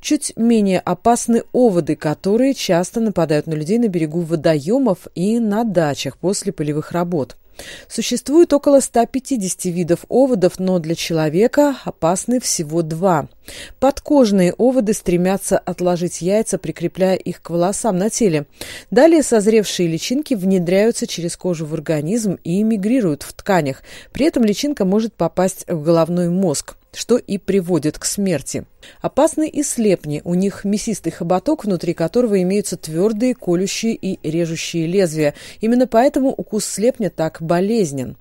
Чуть 0.00 0.32
менее 0.36 0.80
опасны 0.80 1.42
оводы, 1.52 1.94
которые 1.96 2.54
часто 2.54 3.00
нападают 3.00 3.46
на 3.46 3.54
людей 3.54 3.78
на 3.78 3.88
берегу 3.88 4.20
водоемов 4.20 5.08
и 5.14 5.38
на 5.38 5.64
дачах 5.64 6.16
после 6.16 6.52
полевых 6.52 6.92
работ. 6.92 7.36
Существует 7.88 8.52
около 8.52 8.80
150 8.80 9.64
видов 9.66 10.04
оводов, 10.08 10.58
но 10.58 10.78
для 10.78 10.94
человека 10.94 11.76
опасны 11.84 12.40
всего 12.40 12.82
два. 12.82 13.28
Подкожные 13.80 14.52
оводы 14.54 14.92
стремятся 14.94 15.58
отложить 15.58 16.20
яйца, 16.20 16.58
прикрепляя 16.58 17.16
их 17.16 17.42
к 17.42 17.50
волосам 17.50 17.98
на 17.98 18.10
теле. 18.10 18.46
Далее 18.90 19.22
созревшие 19.22 19.88
личинки 19.88 20.34
внедряются 20.34 21.06
через 21.06 21.36
кожу 21.36 21.66
в 21.66 21.74
организм 21.74 22.38
и 22.44 22.62
мигрируют 22.62 23.22
в 23.22 23.32
тканях. 23.32 23.82
При 24.12 24.26
этом 24.26 24.44
личинка 24.44 24.84
может 24.84 25.14
попасть 25.14 25.64
в 25.68 25.82
головной 25.82 26.28
мозг 26.28 26.77
что 26.92 27.16
и 27.16 27.38
приводит 27.38 27.98
к 27.98 28.04
смерти. 28.04 28.64
Опасны 29.00 29.48
и 29.48 29.62
слепни, 29.62 30.22
у 30.24 30.34
них 30.34 30.64
мясистый 30.64 31.12
хоботок, 31.12 31.64
внутри 31.64 31.94
которого 31.94 32.40
имеются 32.42 32.76
твердые, 32.76 33.34
колющие 33.34 33.94
и 33.94 34.18
режущие 34.28 34.86
лезвия. 34.86 35.34
Именно 35.60 35.86
поэтому 35.86 36.30
укус 36.30 36.64
слепня 36.64 37.10
так 37.10 37.38
болезнен. 37.40 38.16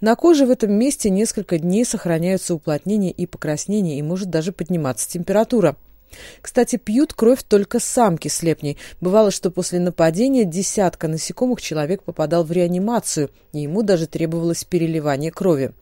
На 0.00 0.16
коже 0.16 0.46
в 0.46 0.50
этом 0.50 0.72
месте 0.72 1.10
несколько 1.10 1.58
дней 1.58 1.84
сохраняются 1.84 2.54
уплотнения 2.54 3.12
и 3.12 3.26
покраснения, 3.26 3.98
и 3.98 4.02
может 4.02 4.28
даже 4.30 4.52
подниматься 4.52 5.08
температура. 5.08 5.76
Кстати, 6.42 6.76
пьют 6.76 7.12
кровь 7.12 7.42
только 7.44 7.78
самки 7.78 8.26
слепней. 8.26 8.78
Бывало, 9.00 9.30
что 9.30 9.50
после 9.50 9.78
нападения 9.78 10.44
десятка 10.44 11.06
насекомых 11.06 11.62
человек 11.62 12.02
попадал 12.02 12.42
в 12.44 12.50
реанимацию, 12.50 13.30
и 13.52 13.60
ему 13.60 13.82
даже 13.82 14.08
требовалось 14.08 14.64
переливание 14.64 15.30
крови. 15.30 15.72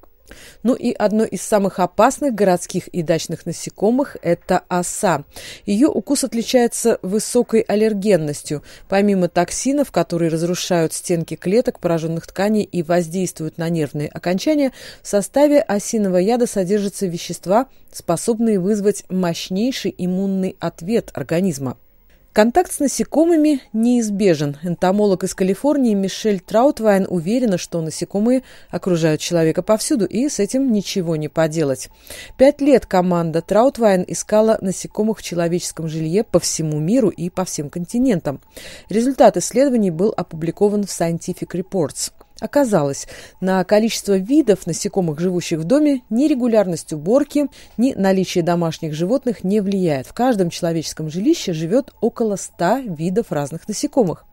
Ну 0.63 0.75
и 0.75 0.93
одно 0.93 1.25
из 1.25 1.43
самых 1.43 1.79
опасных 1.79 2.35
городских 2.35 2.89
и 2.89 3.03
дачных 3.03 3.47
насекомых– 3.47 4.17
это 4.23 4.63
оса. 4.69 5.25
Ее 5.67 5.89
укус 5.89 6.25
отличается 6.25 6.99
высокой 7.03 7.61
аллергенностью. 7.61 8.63
Помимо 8.89 9.29
токсинов, 9.29 9.91
которые 9.93 10.31
разрушают 10.31 10.93
стенки 10.93 11.37
клеток 11.37 11.81
пораженных 11.81 12.27
тканей 12.27 12.63
и 12.63 12.83
воздействуют 12.83 13.59
на 13.59 13.69
нервные 13.69 14.09
окончания, 14.09 14.73
в 15.03 15.09
составе 15.09 15.61
осиного 15.61 16.19
яда 16.19 16.47
содержатся 16.47 17.07
вещества, 17.07 17.69
способные 17.93 18.59
вызвать 18.59 19.05
мощнейший 19.09 19.95
иммунный 19.97 20.57
ответ 20.61 21.11
организма. 21.15 21.77
Контакт 22.39 22.71
с 22.71 22.79
насекомыми 22.79 23.63
неизбежен. 23.73 24.59
Энтомолог 24.63 25.25
из 25.25 25.35
Калифорнии 25.35 25.95
Мишель 25.95 26.39
Траутвайн 26.39 27.05
уверена, 27.11 27.59
что 27.59 27.81
насекомые 27.81 28.45
окружают 28.71 29.21
человека 29.21 29.61
повсюду, 29.63 30.07
и 30.07 30.29
с 30.29 30.39
этим 30.39 30.71
ничего 30.71 31.17
не 31.17 31.27
поделать. 31.27 31.89
Пять 32.37 32.61
лет 32.61 32.87
команда 32.87 33.43
Траутвайн 33.43 34.05
искала 34.07 34.57
насекомых 34.61 35.19
в 35.19 35.23
человеческом 35.25 35.89
жилье 35.89 36.23
по 36.23 36.39
всему 36.39 36.79
миру 36.79 37.09
и 37.09 37.29
по 37.29 37.45
всем 37.45 37.71
континентам. 37.71 38.41
Результат 38.89 39.37
исследований 39.37 39.91
был 39.91 40.15
опубликован 40.17 40.85
в 40.85 40.91
Scientific 40.91 41.49
Reports. 41.61 42.13
Оказалось, 42.41 43.09
на 43.41 43.65
количество 43.65 44.17
видов 44.17 44.67
насекомых, 44.67 45.19
живущих 45.19 45.59
в 45.59 45.65
доме, 45.65 46.03
ни 46.09 46.29
регулярность 46.29 46.93
уборки, 46.93 47.49
ни 47.77 47.95
наличие 47.95 48.45
домашних 48.45 48.95
животных 48.95 49.43
не 49.43 49.61
влияет. 49.61 50.07
В 50.07 50.13
каждом 50.13 50.51
человеческом 50.51 51.11
жилище 51.11 51.53
живет 51.53 51.93
около 52.01 52.37
100 52.37 52.79
видов 52.97 53.33
разных 53.33 53.67
насекомых. 53.67 54.25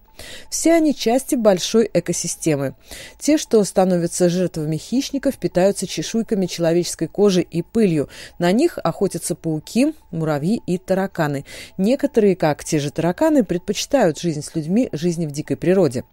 Все 0.50 0.74
они 0.74 0.96
части 0.96 1.36
большой 1.36 1.90
экосистемы. 1.94 2.76
Те, 3.20 3.38
что 3.38 3.64
становятся 3.64 4.30
жертвами 4.30 4.78
хищников, 4.78 5.38
питаются 5.38 5.88
чешуйками 5.88 6.46
человеческой 6.46 7.08
кожи 7.08 7.42
и 7.42 7.62
пылью. 7.62 8.10
На 8.40 8.52
них 8.52 8.78
охотятся 8.82 9.36
пауки, 9.36 9.94
муравьи 10.12 10.62
и 10.66 10.78
тараканы. 10.78 11.44
Некоторые, 11.78 12.36
как 12.36 12.64
те 12.64 12.80
же 12.80 12.92
тараканы, 12.92 13.44
предпочитают 13.44 14.20
жизнь 14.20 14.42
с 14.42 14.56
людьми 14.56 14.90
жизни 14.92 15.26
в 15.26 15.32
дикой 15.32 15.58
природе. 15.58 16.06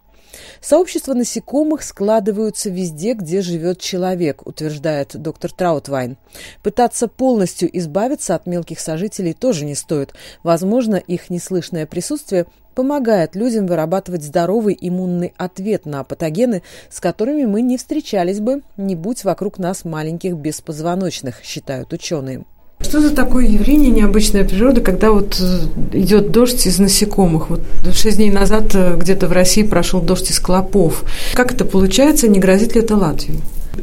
Сообщества 0.61 1.13
насекомых 1.13 1.83
складываются 1.83 2.69
везде, 2.69 3.13
где 3.13 3.41
живет 3.41 3.79
человек, 3.79 4.45
утверждает 4.45 5.15
доктор 5.15 5.51
Траутвайн. 5.51 6.17
Пытаться 6.61 7.07
полностью 7.07 7.69
избавиться 7.77 8.35
от 8.35 8.45
мелких 8.45 8.79
сожителей 8.79 9.33
тоже 9.33 9.65
не 9.65 9.75
стоит. 9.75 10.13
Возможно, 10.43 10.95
их 10.95 11.29
неслышное 11.29 11.85
присутствие 11.85 12.45
помогает 12.73 13.35
людям 13.35 13.67
вырабатывать 13.67 14.23
здоровый 14.23 14.77
иммунный 14.79 15.33
ответ 15.37 15.85
на 15.85 16.03
патогены, 16.03 16.63
с 16.89 16.99
которыми 16.99 17.45
мы 17.45 17.61
не 17.61 17.77
встречались 17.77 18.39
бы, 18.39 18.61
не 18.77 18.95
будь 18.95 19.23
вокруг 19.23 19.59
нас 19.59 19.85
маленьких 19.85 20.35
беспозвоночных, 20.35 21.43
считают 21.43 21.93
ученые. 21.93 22.45
Что 22.83 23.01
за 23.01 23.09
такое 23.15 23.47
явление 23.47 23.89
необычная 23.89 24.43
природа, 24.43 24.81
когда 24.81 25.11
вот 25.11 25.39
э, 25.41 25.97
идет 25.97 26.31
дождь 26.31 26.67
из 26.67 26.79
насекомых? 26.79 27.49
Вот 27.49 27.61
шесть 27.93 28.17
дней 28.17 28.29
назад 28.29 28.75
э, 28.75 28.97
где-то 28.97 29.27
в 29.27 29.31
России 29.31 29.63
прошел 29.63 30.01
дождь 30.01 30.29
из 30.29 30.39
клопов. 30.39 31.03
Как 31.33 31.53
это 31.53 31.65
получается? 31.65 32.27
Не 32.27 32.39
грозит 32.39 32.75
ли 32.75 32.81
это 32.81 32.95
Латвии? 32.95 33.39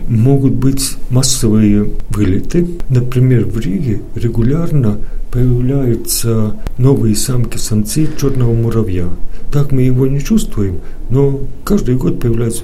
Могут 0.08 0.52
быть 0.52 0.92
массовые 1.08 1.90
вылеты. 2.10 2.68
Например, 2.88 3.44
в 3.46 3.58
Риге 3.58 4.02
регулярно 4.14 4.98
появляются 5.32 6.56
новые 6.78 7.16
самки-самцы 7.16 8.08
черного 8.20 8.52
муравья. 8.52 9.08
Так 9.52 9.72
мы 9.72 9.82
его 9.82 10.06
не 10.06 10.20
чувствуем, 10.20 10.80
но 11.08 11.40
каждый 11.64 11.96
год 11.96 12.20
появляется 12.20 12.62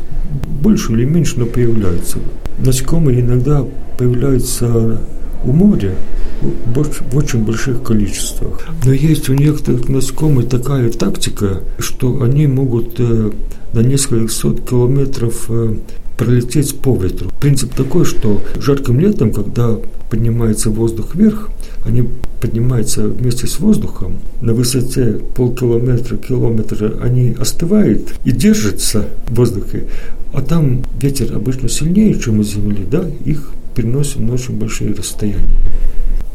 больше 0.62 0.92
или 0.92 1.04
меньше, 1.04 1.38
но 1.38 1.46
появляются. 1.46 2.18
Насекомые 2.58 3.20
иногда 3.20 3.64
появляются 3.98 5.00
у 5.46 5.52
моря 5.52 5.94
в 6.42 7.16
очень 7.16 7.44
больших 7.44 7.82
количествах. 7.82 8.66
Но 8.84 8.92
есть 8.92 9.28
у 9.28 9.34
некоторых 9.34 9.88
насекомых 9.88 10.48
такая 10.48 10.90
тактика, 10.90 11.60
что 11.78 12.22
они 12.22 12.46
могут 12.46 12.98
э, 12.98 13.30
на 13.72 13.80
несколько 13.80 14.32
сот 14.32 14.68
километров 14.68 15.46
э, 15.48 15.76
пролететь 16.16 16.78
по 16.80 16.96
ветру. 16.96 17.30
Принцип 17.40 17.74
такой, 17.74 18.04
что 18.04 18.42
жарким 18.58 19.00
летом, 19.00 19.32
когда 19.32 19.76
поднимается 20.10 20.70
воздух 20.70 21.14
вверх, 21.14 21.50
они 21.84 22.08
поднимаются 22.40 23.06
вместе 23.06 23.46
с 23.46 23.60
воздухом 23.60 24.18
на 24.40 24.52
высоте 24.52 25.20
полкилометра, 25.34 26.16
километра, 26.16 26.98
они 27.02 27.36
остывают 27.38 28.14
и 28.24 28.32
держатся 28.32 29.08
в 29.28 29.34
воздухе, 29.34 29.84
а 30.32 30.42
там 30.42 30.82
ветер 31.00 31.34
обычно 31.34 31.68
сильнее, 31.68 32.18
чем 32.18 32.40
у 32.40 32.42
Земли, 32.42 32.84
да, 32.90 33.04
их 33.24 33.52
переносим 33.76 34.26
на 34.26 34.34
очень 34.34 34.58
большие 34.58 34.94
расстояния. 34.94 35.46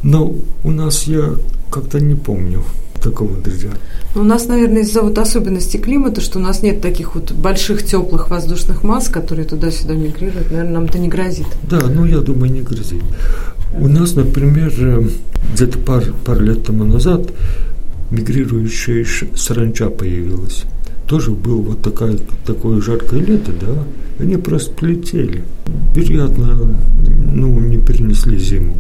Но 0.04 0.36
у 0.64 0.72
нас 0.72 1.04
я 1.04 1.36
как-то 1.70 2.00
не 2.00 2.16
помню 2.16 2.64
такого 3.02 3.36
дождя. 3.38 3.70
У 4.16 4.24
нас, 4.24 4.48
наверное, 4.48 4.84
из-за 4.84 5.02
вот 5.02 5.18
особенностей 5.18 5.80
климата, 5.80 6.22
что 6.22 6.40
у 6.40 6.42
нас 6.42 6.62
нет 6.62 6.82
таких 6.82 7.16
вот 7.16 7.32
больших 7.32 7.84
теплых 7.84 8.30
воздушных 8.30 8.84
масс, 8.84 9.08
которые 9.08 9.46
туда-сюда 9.46 9.96
мигрируют, 9.96 10.52
наверное, 10.52 10.74
нам 10.74 10.86
это 10.86 11.00
не 11.00 11.08
грозит. 11.08 11.48
Да, 11.70 11.82
ну 11.88 12.06
я 12.06 12.20
думаю, 12.20 12.52
не 12.52 12.62
грозит. 12.62 13.04
У 13.74 13.88
нас, 13.88 14.16
например, 14.16 14.72
э, 14.78 15.08
где-то 15.54 15.80
пар, 15.80 16.04
пару 16.26 16.42
лет 16.42 16.64
тому 16.66 16.84
назад 16.84 17.32
мигрирующая 18.12 19.06
саранча 19.36 19.90
появилась. 19.90 20.66
Тоже 21.12 21.32
было 21.32 21.62
вот 21.62 21.82
такая, 21.82 22.18
такое 22.46 22.80
жаркое 22.80 23.20
лето, 23.20 23.52
да, 23.52 23.84
они 24.18 24.38
просто 24.38 24.72
полетели. 24.72 25.44
Вероятно, 25.94 26.74
ну, 27.34 27.60
не 27.60 27.80
перенесли 27.80 28.40
зиму. 28.40 28.78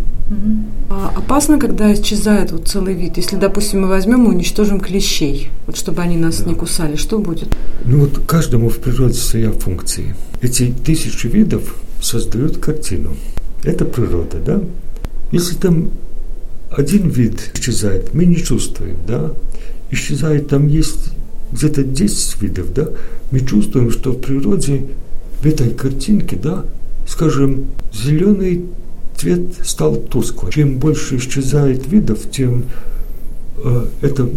А 0.90 1.12
опасно, 1.14 1.60
когда 1.60 1.94
исчезает 1.94 2.54
вот 2.54 2.70
целый 2.70 2.94
вид. 2.94 3.18
Если, 3.18 3.36
допустим, 3.36 3.82
мы 3.82 3.90
возьмем 3.90 4.28
и 4.28 4.30
уничтожим 4.30 4.80
клещей, 4.80 5.50
вот 5.68 5.76
чтобы 5.76 6.04
они 6.04 6.16
нас 6.16 6.40
да. 6.40 6.52
не 6.52 6.56
кусали, 6.56 6.96
что 6.96 7.20
будет? 7.20 7.54
Ну 7.84 8.00
вот 8.00 8.22
каждому 8.26 8.70
в 8.70 8.78
природе 8.78 9.16
своя 9.16 9.52
функция. 9.52 10.16
Эти 10.42 10.74
тысячи 10.86 11.28
видов 11.28 11.76
создают 12.02 12.60
картину. 12.60 13.18
Это 13.66 13.84
природа, 13.84 14.38
да? 14.38 14.62
Если 15.34 15.56
там 15.56 15.90
один 16.70 17.10
вид 17.10 17.52
исчезает, 17.56 18.14
мы 18.14 18.24
не 18.24 18.38
чувствуем, 18.38 18.96
да? 19.06 19.34
Исчезает, 19.90 20.48
там 20.48 20.68
есть 20.68 21.12
где-то 21.52 21.84
10 21.84 22.42
видов, 22.42 22.74
да? 22.74 22.90
Мы 23.32 23.42
чувствуем, 23.42 23.92
что 23.92 24.12
в 24.12 24.20
природе 24.20 24.88
в 25.42 25.46
этой 25.46 25.72
картинке, 25.72 26.36
да, 26.36 26.66
скажем, 27.08 27.66
зеленый 27.94 28.66
цвет 29.16 29.42
стал 29.64 29.96
тусклый. 29.96 30.52
Чем 30.52 30.78
больше 30.78 31.18
исчезает 31.18 31.88
видов, 31.88 32.20
тем 32.32 32.66
э, 33.64 33.86
эта 34.02 34.30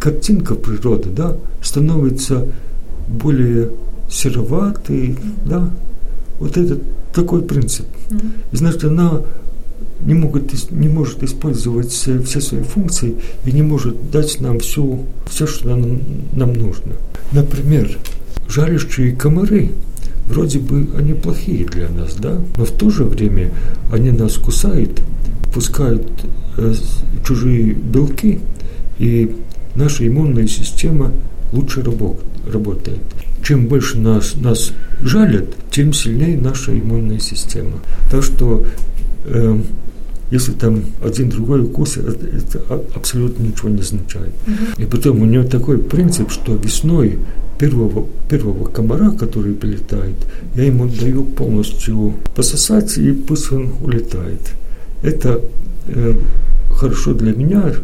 картинка 0.00 0.54
природы, 0.54 1.10
да, 1.10 1.36
становится 1.62 2.46
более 3.08 3.70
сероватой, 4.10 5.16
да. 5.46 5.70
Вот 6.38 6.56
это 6.56 6.78
такой 7.14 7.42
принцип. 7.42 7.86
Значит, 8.52 8.84
она 8.84 9.20
не, 10.04 10.14
могут, 10.14 10.70
не 10.70 10.88
может 10.88 11.22
использовать 11.22 11.92
все 11.92 12.40
свои 12.40 12.62
функции 12.62 13.16
и 13.44 13.52
не 13.52 13.62
может 13.62 14.10
дать 14.10 14.40
нам 14.40 14.58
всю, 14.60 15.06
все, 15.28 15.46
что 15.46 15.68
нам, 15.68 16.00
нам 16.32 16.52
нужно. 16.52 16.92
Например, 17.32 17.98
жарящие 18.48 19.14
комары– 19.14 19.70
вроде 20.26 20.58
бы 20.58 20.88
они 20.96 21.14
плохие 21.14 21.66
для 21.66 21.88
нас, 21.88 22.14
да, 22.14 22.40
но 22.56 22.64
в 22.64 22.70
то 22.70 22.90
же 22.90 23.04
время 23.04 23.50
они 23.92 24.10
нас 24.10 24.34
кусают, 24.34 25.02
пускают 25.52 26.06
э, 26.56 26.74
чужие 27.26 27.74
белки, 27.74 28.40
и 28.98 29.34
наша 29.74 30.06
иммунная 30.06 30.46
система 30.46 31.12
лучше 31.52 31.82
работ, 31.82 32.22
работает. 32.50 33.00
Чем 33.42 33.66
больше 33.66 33.98
нас, 33.98 34.34
нас 34.36 34.72
жалят, 35.02 35.48
тем 35.70 35.92
сильнее 35.92 36.38
наша 36.38 36.72
иммунная 36.78 37.18
система. 37.18 37.80
Так 38.10 38.22
что 38.22 38.64
э, 39.24 39.60
если 40.32 40.52
там 40.52 40.82
один 41.04 41.28
другой 41.28 41.60
укус, 41.60 41.98
это, 41.98 42.26
это 42.26 42.82
абсолютно 42.94 43.42
ничего 43.42 43.68
не 43.68 43.80
означает. 43.80 44.32
Угу. 44.46 44.82
И 44.82 44.86
потом 44.86 45.20
у 45.20 45.26
него 45.26 45.44
такой 45.44 45.76
принцип, 45.76 46.30
что 46.30 46.54
весной 46.54 47.18
первого, 47.58 48.06
первого 48.30 48.64
комара, 48.64 49.10
который 49.10 49.52
прилетает, 49.52 50.16
я 50.54 50.64
ему 50.64 50.88
даю 50.88 51.24
полностью 51.24 52.14
пососать, 52.34 52.96
и 52.96 53.12
пусть 53.12 53.52
он 53.52 53.72
улетает. 53.82 54.40
Это 55.02 55.38
э, 55.88 56.14
хорошо 56.70 57.12
для 57.12 57.34
меня, 57.34 57.74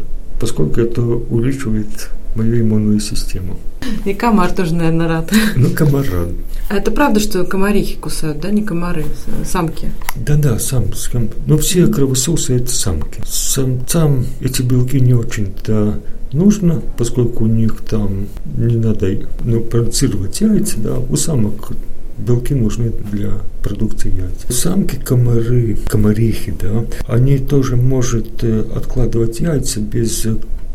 поскольку 0.40 0.80
это 0.80 1.02
увеличивает 1.02 2.10
мою 2.34 2.60
иммунную 2.60 3.00
систему. 3.00 3.56
И 4.04 4.14
комар 4.14 4.52
тоже, 4.52 4.74
наверное, 4.74 5.08
рад. 5.08 5.32
Ну, 5.56 5.70
комар 5.70 6.06
рад. 6.10 6.28
А 6.68 6.76
это 6.76 6.90
правда, 6.90 7.20
что 7.20 7.44
комарихи 7.44 7.96
кусают, 7.96 8.40
да, 8.40 8.50
не 8.50 8.62
комары, 8.62 9.06
самки? 9.44 9.90
Да-да, 10.16 10.58
сам, 10.58 10.92
сам. 10.92 11.28
Но 11.46 11.56
все 11.56 11.86
кровососы– 11.86 12.56
это 12.56 12.70
самки. 12.70 13.22
Самцам 13.26 14.26
эти 14.40 14.62
белки 14.62 15.00
не 15.00 15.14
очень-то 15.14 16.00
нужно, 16.32 16.82
поскольку 16.98 17.44
у 17.44 17.46
них 17.46 17.78
там 17.88 18.26
не 18.56 18.76
надо 18.76 19.18
ну, 19.44 19.60
продуцировать 19.60 20.40
яйца, 20.40 20.78
да, 20.78 20.98
у 20.98 21.16
самок 21.16 21.72
белки 22.18 22.54
нужны 22.54 22.92
для 23.12 23.30
продукции 23.62 24.10
яиц. 24.10 24.54
Самки 24.54 24.96
комары, 24.96 25.78
комарихи, 25.86 26.54
да, 26.60 26.84
они 27.06 27.38
тоже 27.38 27.76
может 27.76 28.42
э, 28.42 28.64
откладывать 28.74 29.40
яйца 29.40 29.80
без 29.80 30.26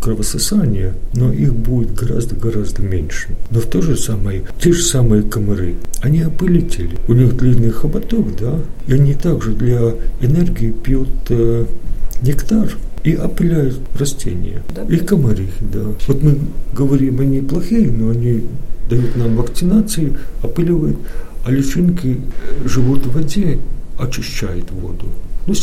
кровососания, 0.04 0.94
но 1.14 1.32
их 1.32 1.56
будет 1.56 1.96
гораздо-гораздо 1.96 2.82
меньше. 2.82 3.30
Но 3.52 3.62
в 3.62 3.66
то 3.66 3.82
же 3.82 3.96
самое, 3.96 4.44
те 4.60 4.74
же 4.74 4.84
самые 4.84 5.24
комары, 5.24 5.76
они 6.02 6.22
опылители. 6.22 6.98
У 7.08 7.14
них 7.14 7.38
длинный 7.38 7.70
хоботок, 7.70 8.36
да, 8.38 8.60
и 8.88 8.94
они 8.94 9.14
также 9.14 9.54
для 9.54 9.96
энергии 10.22 10.72
пьют 10.72 11.08
э, 11.30 11.66
нектар 12.22 12.70
и 13.06 13.16
опыляют 13.16 13.80
растения. 13.98 14.62
Да? 14.76 14.84
И 14.94 14.98
комарихи, 14.98 15.64
да. 15.74 15.86
Вот 16.08 16.22
мы 16.22 16.38
говорим, 16.74 17.22
они 17.22 17.40
плохие, 17.40 17.90
но 17.90 18.10
они 18.10 18.44
дают 18.90 19.16
нам 19.16 19.38
вакцинации, 19.38 20.18
опыливают, 20.44 20.98
а 21.46 21.52
личинки 21.52 22.20
живут 22.66 23.06
в 23.06 23.14
воде, 23.14 23.60
очищают 23.98 24.70
воду, 24.72 25.08
ну, 25.48 25.54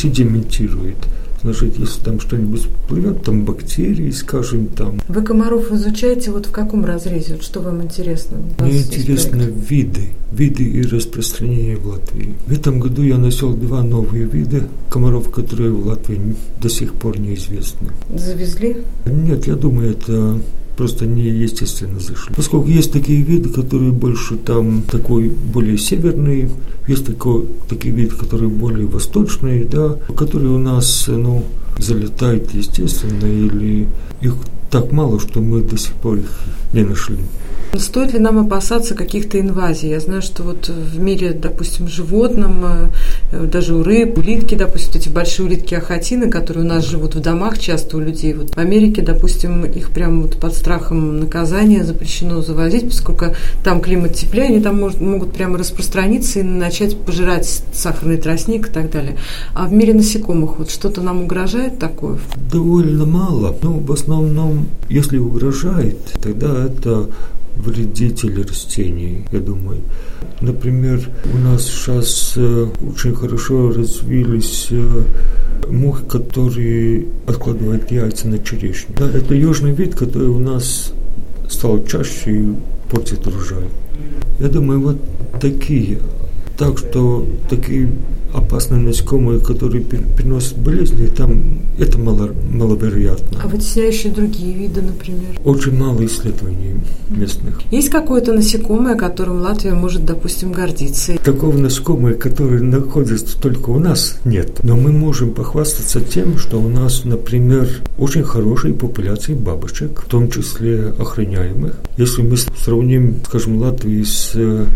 Значит, 1.43 1.79
если 1.79 2.03
там 2.03 2.21
что-нибудь 2.21 2.69
плывет, 2.89 3.23
там 3.23 3.45
бактерии, 3.45 4.11
скажем, 4.11 4.67
там. 4.67 5.01
Вы 5.09 5.23
комаров 5.23 5.73
изучаете 5.73 6.31
вот 6.31 6.47
в 6.47 6.53
каком 6.53 6.85
разрезе? 6.85 7.35
Вот 7.35 7.43
что 7.43 7.61
вам 7.61 7.83
интересно? 7.83 8.39
Мне 8.59 8.81
интересно 8.81 9.43
виды, 9.43 10.11
виды 10.33 10.65
и 10.65 10.83
распространение 10.83 11.77
в 11.77 11.87
Латвии. 11.87 12.35
В 12.47 12.53
этом 12.53 12.81
году 12.81 13.03
я 13.03 13.17
нашел 13.17 13.55
два 13.55 13.83
новые 13.83 14.25
вида 14.25 14.69
комаров, 14.91 15.31
которые 15.31 15.71
в 15.71 15.87
Латвии 15.87 16.37
до 16.61 16.69
сих 16.69 16.93
пор 16.95 17.19
неизвестны. 17.19 17.89
Завезли? 18.15 18.77
Нет, 19.07 19.47
я 19.47 19.57
думаю, 19.57 19.93
это 19.93 20.39
просто 20.81 21.05
неестественно 21.05 22.01
зашли. 22.01 22.35
Поскольку 22.35 22.69
есть 22.69 22.91
такие 22.91 23.21
виды, 23.21 23.51
которые 23.51 23.93
больше 23.93 24.37
там 24.37 24.83
такой 24.91 25.29
более 25.29 25.77
северный, 25.77 26.49
есть 26.89 27.05
такой, 27.05 27.45
такие 27.69 27.95
виды, 27.95 28.17
которые 28.17 28.49
более 28.49 28.87
восточные, 28.87 29.65
да, 29.65 29.99
которые 30.17 30.53
у 30.53 30.59
нас, 30.59 31.05
ну, 31.07 31.45
залетают 31.77 32.55
естественно, 32.55 33.27
или 33.27 33.89
их 34.23 34.37
так 34.71 34.93
мало, 34.93 35.19
что 35.19 35.41
мы 35.41 35.63
до 35.63 35.77
сих 35.77 35.95
пор 35.95 36.19
их 36.19 36.41
не 36.73 36.85
нашли. 36.85 37.19
Стоит 37.79 38.13
ли 38.13 38.19
нам 38.19 38.39
опасаться 38.39 38.97
каких-то 38.97 39.39
инвазий? 39.39 39.91
Я 39.91 40.01
знаю, 40.01 40.23
что 40.23 40.43
вот 40.43 40.69
в 40.69 40.99
мире, 40.99 41.33
допустим, 41.33 41.87
животным, 41.87 42.65
э, 43.31 43.47
даже 43.47 43.75
у 43.75 43.85
рыб, 43.85 44.19
улитки, 44.19 44.57
допустим, 44.57 45.01
эти 45.01 45.09
большие 45.09 45.47
улитки-ахатины, 45.47 46.29
которые 46.29 46.65
у 46.65 46.69
нас 46.69 46.85
живут 46.85 47.15
в 47.15 47.21
домах 47.21 47.61
часто 47.61 47.97
у 47.97 48.01
людей. 48.01 48.35
Вот 48.35 48.55
в 48.55 48.59
Америке, 48.59 49.03
допустим, 49.03 49.65
их 49.65 49.91
прямо 49.91 50.23
вот 50.23 50.41
под 50.41 50.55
страхом 50.55 51.21
наказания 51.21 51.85
запрещено 51.85 52.43
завозить, 52.43 52.89
поскольку 52.89 53.27
там 53.63 53.81
климат 53.81 54.15
теплее, 54.15 54.49
они 54.49 54.61
там 54.61 54.81
может, 54.81 55.01
могут 55.01 55.33
прямо 55.33 55.57
распространиться 55.57 56.41
и 56.41 56.43
начать 56.43 56.99
пожирать 56.99 57.63
сахарный 57.73 58.17
тростник 58.17 58.69
и 58.69 58.73
так 58.73 58.91
далее. 58.91 59.17
А 59.55 59.69
в 59.69 59.73
мире 59.73 59.95
насекомых 59.95 60.59
вот 60.59 60.71
что-то 60.71 61.03
нам 61.03 61.23
угрожает 61.23 61.79
такое? 61.79 62.19
Довольно 62.51 63.07
мало. 63.07 63.57
Ну, 63.63 63.79
в 63.79 63.93
основном, 63.93 64.60
если 64.89 65.19
угрожает, 65.19 65.99
тогда 66.23 66.67
это 66.67 67.09
вредители 67.57 68.43
растений, 68.43 69.25
я 69.33 69.41
думаю. 69.41 69.81
Например, 70.41 71.01
у 71.33 71.39
нас 71.39 71.67
сейчас 71.67 72.35
э, 72.37 72.67
очень 72.83 73.15
хорошо 73.15 73.73
развились 73.73 74.69
э, 74.71 75.03
мухи, 75.69 76.05
которые 76.07 77.07
откладывают 77.27 77.91
яйца 77.91 78.29
на 78.29 78.39
черешню. 78.39 78.95
Да, 78.97 79.11
это 79.11 79.35
южный 79.35 79.73
вид, 79.73 79.95
который 79.95 80.29
у 80.29 80.39
нас 80.39 80.93
стал 81.49 81.85
чаще 81.85 82.31
и 82.31 82.55
портит 82.91 83.27
урожай. 83.27 83.65
Я 84.39 84.49
думаю, 84.49 84.81
вот 84.81 84.97
такие. 85.41 85.99
Так 86.57 86.79
что 86.79 87.27
такие 87.49 87.91
опасные 88.33 88.81
насекомые, 88.81 89.41
которые 89.41 89.83
переносят 89.83 90.59
болезни, 90.59 91.07
там 91.07 91.61
это 91.79 91.99
мало, 91.99 92.31
маловероятно. 92.53 93.41
А 93.43 93.49
вытесняющие 93.49 94.13
другие 94.13 94.53
виды, 94.55 94.83
например? 94.83 95.39
Очень 95.45 95.77
мало 95.79 96.05
исследований 96.05 96.81
местных. 97.09 97.61
Есть 97.71 97.89
какое-то 97.91 98.33
насекомое, 98.33 98.97
которым 98.97 99.41
Латвия 99.41 99.73
может, 99.73 100.05
допустим, 100.05 100.53
гордиться? 100.53 101.17
Такого 101.19 101.57
насекомого, 101.57 102.13
которое 102.13 102.61
находится 102.61 103.41
только 103.41 103.71
у 103.71 103.79
нас, 103.79 104.19
нет. 104.25 104.63
Но 104.63 104.77
мы 104.77 104.93
можем 104.93 105.33
похвастаться 105.33 106.01
тем, 106.01 106.39
что 106.39 106.61
у 106.61 106.69
нас, 106.69 107.05
например, 107.05 107.69
очень 107.99 108.23
хорошие 108.23 108.75
популяции 108.75 109.35
бабочек, 109.35 110.03
в 110.03 110.09
том 110.09 110.31
числе 110.31 110.93
охраняемых. 110.99 111.77
Если 111.97 112.23
мы 112.23 112.37
сравним, 112.37 113.17
скажем, 113.27 113.59
Латвию 113.59 114.05
с 114.05 114.33
э, 114.35 114.67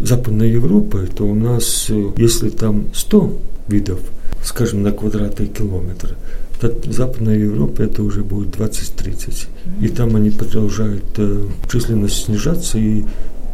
Западной 0.00 0.50
Европы, 0.50 1.08
то 1.14 1.24
у 1.24 1.34
нас, 1.34 1.86
э, 1.90 2.10
если 2.16 2.50
там 2.50 2.86
100 2.94 3.38
видов, 3.68 4.00
скажем, 4.42 4.82
на 4.82 4.92
квадратный 4.92 5.46
километр, 5.46 6.16
то 6.60 6.68
в 6.68 6.92
Западной 6.92 7.40
Европе 7.40 7.84
это 7.84 8.02
уже 8.02 8.22
будет 8.22 8.56
20-30. 8.56 9.48
И 9.80 9.88
там 9.88 10.16
они 10.16 10.30
продолжают 10.30 11.04
э, 11.18 11.46
численность 11.70 12.24
снижаться, 12.24 12.78
и 12.78 13.04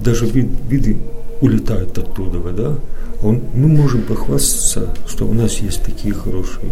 даже 0.01 0.27
вид, 0.27 0.49
виды 0.69 0.97
улетают 1.40 1.99
оттуда, 1.99 2.38
да? 2.53 2.75
Он, 3.22 3.40
мы 3.55 3.68
можем 3.68 4.03
похвастаться, 4.03 4.94
что 5.09 5.27
у 5.27 5.33
нас 5.33 5.57
есть 5.59 5.83
такие 5.83 6.14
хорошие. 6.14 6.70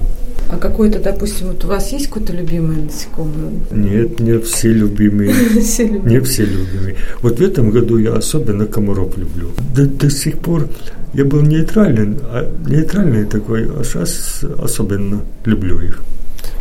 А 0.50 0.58
какой-то, 0.58 0.98
допустим, 0.98 1.48
вот 1.48 1.64
у 1.64 1.68
вас 1.68 1.90
есть 1.92 2.08
какое-то 2.08 2.34
любимое 2.34 2.82
насекомое? 2.82 3.52
Нет, 3.70 4.20
не 4.20 4.38
все 4.40 4.72
любимые. 4.72 5.30
Не 5.54 6.20
все 6.20 6.44
любимые. 6.44 6.96
Вот 7.22 7.38
в 7.38 7.42
этом 7.42 7.70
году 7.70 7.96
я 7.96 8.14
особенно 8.14 8.66
комаров 8.66 9.16
люблю. 9.16 9.48
До, 9.74 10.10
сих 10.10 10.38
пор 10.38 10.68
я 11.14 11.24
был 11.24 11.40
нейтрален, 11.40 12.18
а 12.24 12.52
нейтральный 12.68 13.24
такой, 13.24 13.64
а 13.64 13.82
сейчас 13.84 14.44
особенно 14.58 15.22
люблю 15.44 15.80
их. 15.80 16.02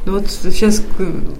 Ну 0.05 0.13
вот 0.13 0.29
сейчас 0.29 0.83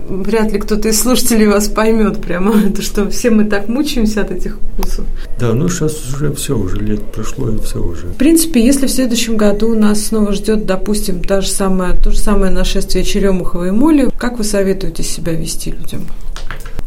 вряд 0.08 0.54
ли 0.54 0.60
кто-то 0.60 0.88
из 0.88 1.02
слушателей 1.02 1.48
вас 1.48 1.68
поймет 1.68 2.22
прямо, 2.22 2.54
то 2.76 2.82
что 2.82 3.10
все 3.10 3.30
мы 3.30 3.46
так 3.46 3.68
мучаемся 3.68 4.22
от 4.22 4.32
этих 4.32 4.58
укусов. 4.78 5.06
Да, 5.40 5.54
ну 5.54 5.68
сейчас 5.68 6.14
уже 6.14 6.32
все, 6.34 6.58
уже 6.58 6.78
лет 6.78 7.04
прошло 7.12 7.50
и 7.50 7.60
все 7.60 7.80
уже. 7.84 8.08
В 8.08 8.16
принципе, 8.16 8.64
если 8.66 8.88
в 8.88 8.92
следующем 8.92 9.36
году 9.36 9.76
нас 9.76 10.06
снова 10.06 10.32
ждет, 10.32 10.66
допустим, 10.66 11.22
та 11.22 11.42
же 11.42 11.50
самая, 11.50 11.96
то 11.96 12.12
же 12.12 12.18
самое 12.18 12.52
нашествие 12.52 13.04
черемуховой 13.04 13.72
моли, 13.72 14.10
как 14.18 14.38
вы 14.38 14.46
советуете 14.46 15.04
себя 15.04 15.34
вести 15.34 15.72
людям? 15.72 16.08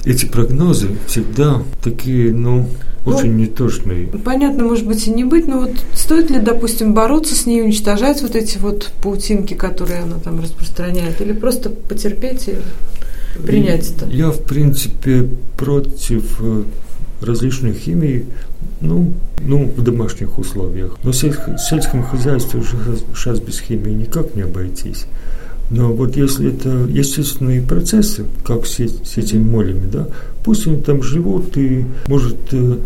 Эти 0.07 0.25
прогнозы 0.25 0.91
всегда 1.09 1.63
такие, 1.83 2.33
ну, 2.33 2.69
очень 3.05 3.33
ну, 3.33 3.39
неточный. 3.39 4.07
Понятно, 4.25 4.65
может 4.65 4.87
быть, 4.87 5.05
и 5.09 5.11
не 5.11 5.25
быть, 5.25 5.49
но 5.49 5.63
вот 5.63 5.73
стоит 5.95 6.31
ли, 6.31 6.39
допустим, 6.39 6.95
бороться 6.95 7.35
с 7.35 7.45
ней, 7.45 7.61
уничтожать 7.61 8.23
вот 8.23 8.37
эти 8.37 8.59
вот 8.59 8.93
паутинки, 9.03 9.55
которые 9.55 10.01
она 10.01 10.19
там 10.19 10.41
распространяет, 10.41 11.21
или 11.21 11.33
просто 11.33 11.71
потерпеть 11.71 12.49
и 12.49 12.57
принять 13.41 13.93
это? 13.97 14.07
Я, 14.07 14.31
в 14.31 14.43
принципе, 14.45 15.29
против 15.57 16.39
э, 16.41 16.63
различных 17.21 17.77
химий, 17.77 18.27
ну, 18.81 19.13
ну, 19.41 19.73
в 19.77 19.83
домашних 19.83 20.39
условиях. 20.39 20.99
Но 21.03 21.11
в 21.11 21.17
сельском 21.17 22.05
хозяйстве 22.05 22.61
уже 22.61 22.77
сейчас 23.13 23.41
без 23.41 23.59
химии 23.59 23.91
никак 23.91 24.37
не 24.37 24.43
обойтись. 24.43 25.07
Но 25.71 25.93
вот 25.93 26.17
если 26.17 26.53
это 26.53 26.69
естественные 26.89 27.61
процессы, 27.61 28.25
как 28.45 28.67
с, 28.67 28.79
с 28.79 29.17
этими 29.17 29.43
молями, 29.43 29.89
да, 29.91 30.09
пусть 30.45 30.67
они 30.67 30.81
там 30.81 31.03
живут 31.03 31.57
и, 31.57 31.85
может, 32.07 32.37
э, 32.53 32.79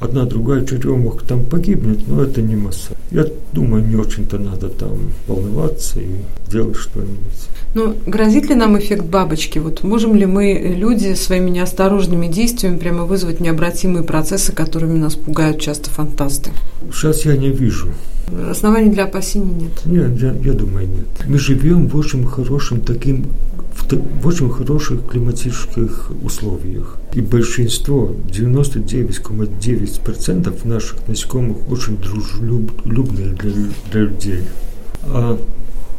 одна 0.00 0.24
другая 0.24 0.64
черемуха 0.64 1.24
там 1.24 1.44
погибнет, 1.44 2.06
но 2.08 2.22
это 2.22 2.42
не 2.42 2.56
масса. 2.56 2.92
Я 3.10 3.26
думаю, 3.52 3.86
не 3.86 3.94
очень-то 3.94 4.38
надо 4.38 4.68
там 4.68 4.98
волноваться 5.26 6.00
и 6.00 6.10
делать 6.50 6.76
что-нибудь. 6.76 7.48
Ну, 7.76 7.94
грозит 8.06 8.48
ли 8.48 8.54
нам 8.54 8.78
эффект 8.78 9.04
бабочки? 9.04 9.58
Вот 9.58 9.82
можем 9.82 10.14
ли 10.14 10.24
мы, 10.24 10.74
люди, 10.78 11.12
своими 11.12 11.50
неосторожными 11.50 12.26
действиями 12.26 12.78
прямо 12.78 13.04
вызвать 13.04 13.38
необратимые 13.38 14.02
процессы, 14.02 14.52
которыми 14.52 14.96
нас 14.96 15.14
пугают 15.14 15.60
часто 15.60 15.90
фантасты? 15.90 16.52
Сейчас 16.90 17.26
я 17.26 17.36
не 17.36 17.50
вижу. 17.50 17.88
Оснований 18.50 18.90
для 18.90 19.04
опасений 19.04 19.52
нет? 19.52 19.84
Нет, 19.84 20.18
я, 20.22 20.34
я 20.42 20.54
думаю, 20.54 20.88
нет. 20.88 21.06
Мы 21.28 21.38
живем 21.38 21.88
в 21.88 21.96
очень 21.96 22.26
хорошем 22.26 22.80
таким 22.80 23.26
в, 23.74 23.92
в 24.22 24.26
очень 24.26 24.48
хороших 24.48 25.06
климатических 25.06 26.12
условиях. 26.22 26.96
И 27.12 27.20
большинство, 27.20 28.16
99,9% 28.30 30.66
наших 30.66 31.06
насекомых 31.08 31.58
очень 31.70 31.98
дружелюбные 31.98 33.34
для, 33.34 33.52
для 33.92 34.00
людей. 34.00 34.44
А 35.04 35.38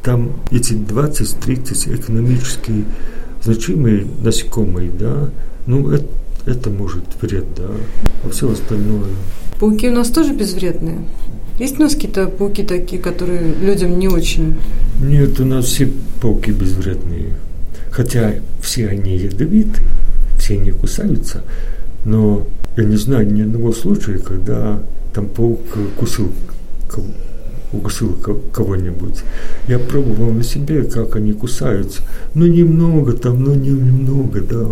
там 0.03 0.33
эти 0.51 0.73
20-30 0.73 1.95
экономически 1.95 2.85
значимые 3.43 4.05
насекомые, 4.21 4.91
да, 4.91 5.29
ну 5.65 5.89
это, 5.89 6.07
это 6.45 6.69
может 6.69 7.03
вред, 7.21 7.45
да, 7.55 7.69
а 8.23 8.29
все 8.29 8.51
остальное. 8.51 9.09
Пауки 9.59 9.89
у 9.89 9.93
нас 9.93 10.09
тоже 10.09 10.33
безвредные? 10.33 10.99
Есть 11.59 11.79
у 11.79 11.83
нас 11.83 11.95
какие-то 11.95 12.27
пауки 12.27 12.63
такие, 12.63 13.01
которые 13.01 13.53
людям 13.55 13.97
не 13.97 14.07
очень? 14.07 14.55
Нет, 15.01 15.39
у 15.39 15.45
нас 15.45 15.65
все 15.65 15.91
пауки 16.21 16.51
безвредные. 16.51 17.35
Хотя 17.89 18.35
все 18.61 18.87
они 18.89 19.17
ядовиты, 19.17 19.81
все 20.37 20.53
они 20.53 20.71
кусаются, 20.71 21.43
но 22.05 22.45
я 22.75 22.83
не 22.83 22.95
знаю 22.95 23.31
ни 23.33 23.41
одного 23.41 23.73
случая, 23.73 24.19
когда 24.19 24.79
там 25.13 25.27
паук 25.27 25.61
кусил, 25.97 26.31
укусил 27.71 28.17
кого-нибудь. 28.51 29.23
Я 29.67 29.79
пробовал 29.79 30.31
на 30.31 30.43
себе, 30.43 30.83
как 30.83 31.15
они 31.15 31.33
кусаются. 31.33 32.01
Ну, 32.33 32.47
немного 32.47 33.13
там, 33.13 33.43
ну, 33.43 33.53
немного, 33.53 34.41
да. 34.41 34.67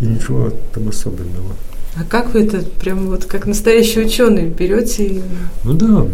И 0.00 0.06
ничего 0.06 0.52
там 0.74 0.88
особенного. 0.88 1.54
А 1.94 2.04
как 2.08 2.34
вы 2.34 2.44
это, 2.44 2.62
прям 2.80 3.06
вот 3.06 3.26
как 3.26 3.46
настоящий 3.46 4.00
ученый, 4.00 4.48
берете 4.48 5.06
и... 5.06 5.22
Ну 5.62 5.74
да, 5.74 6.06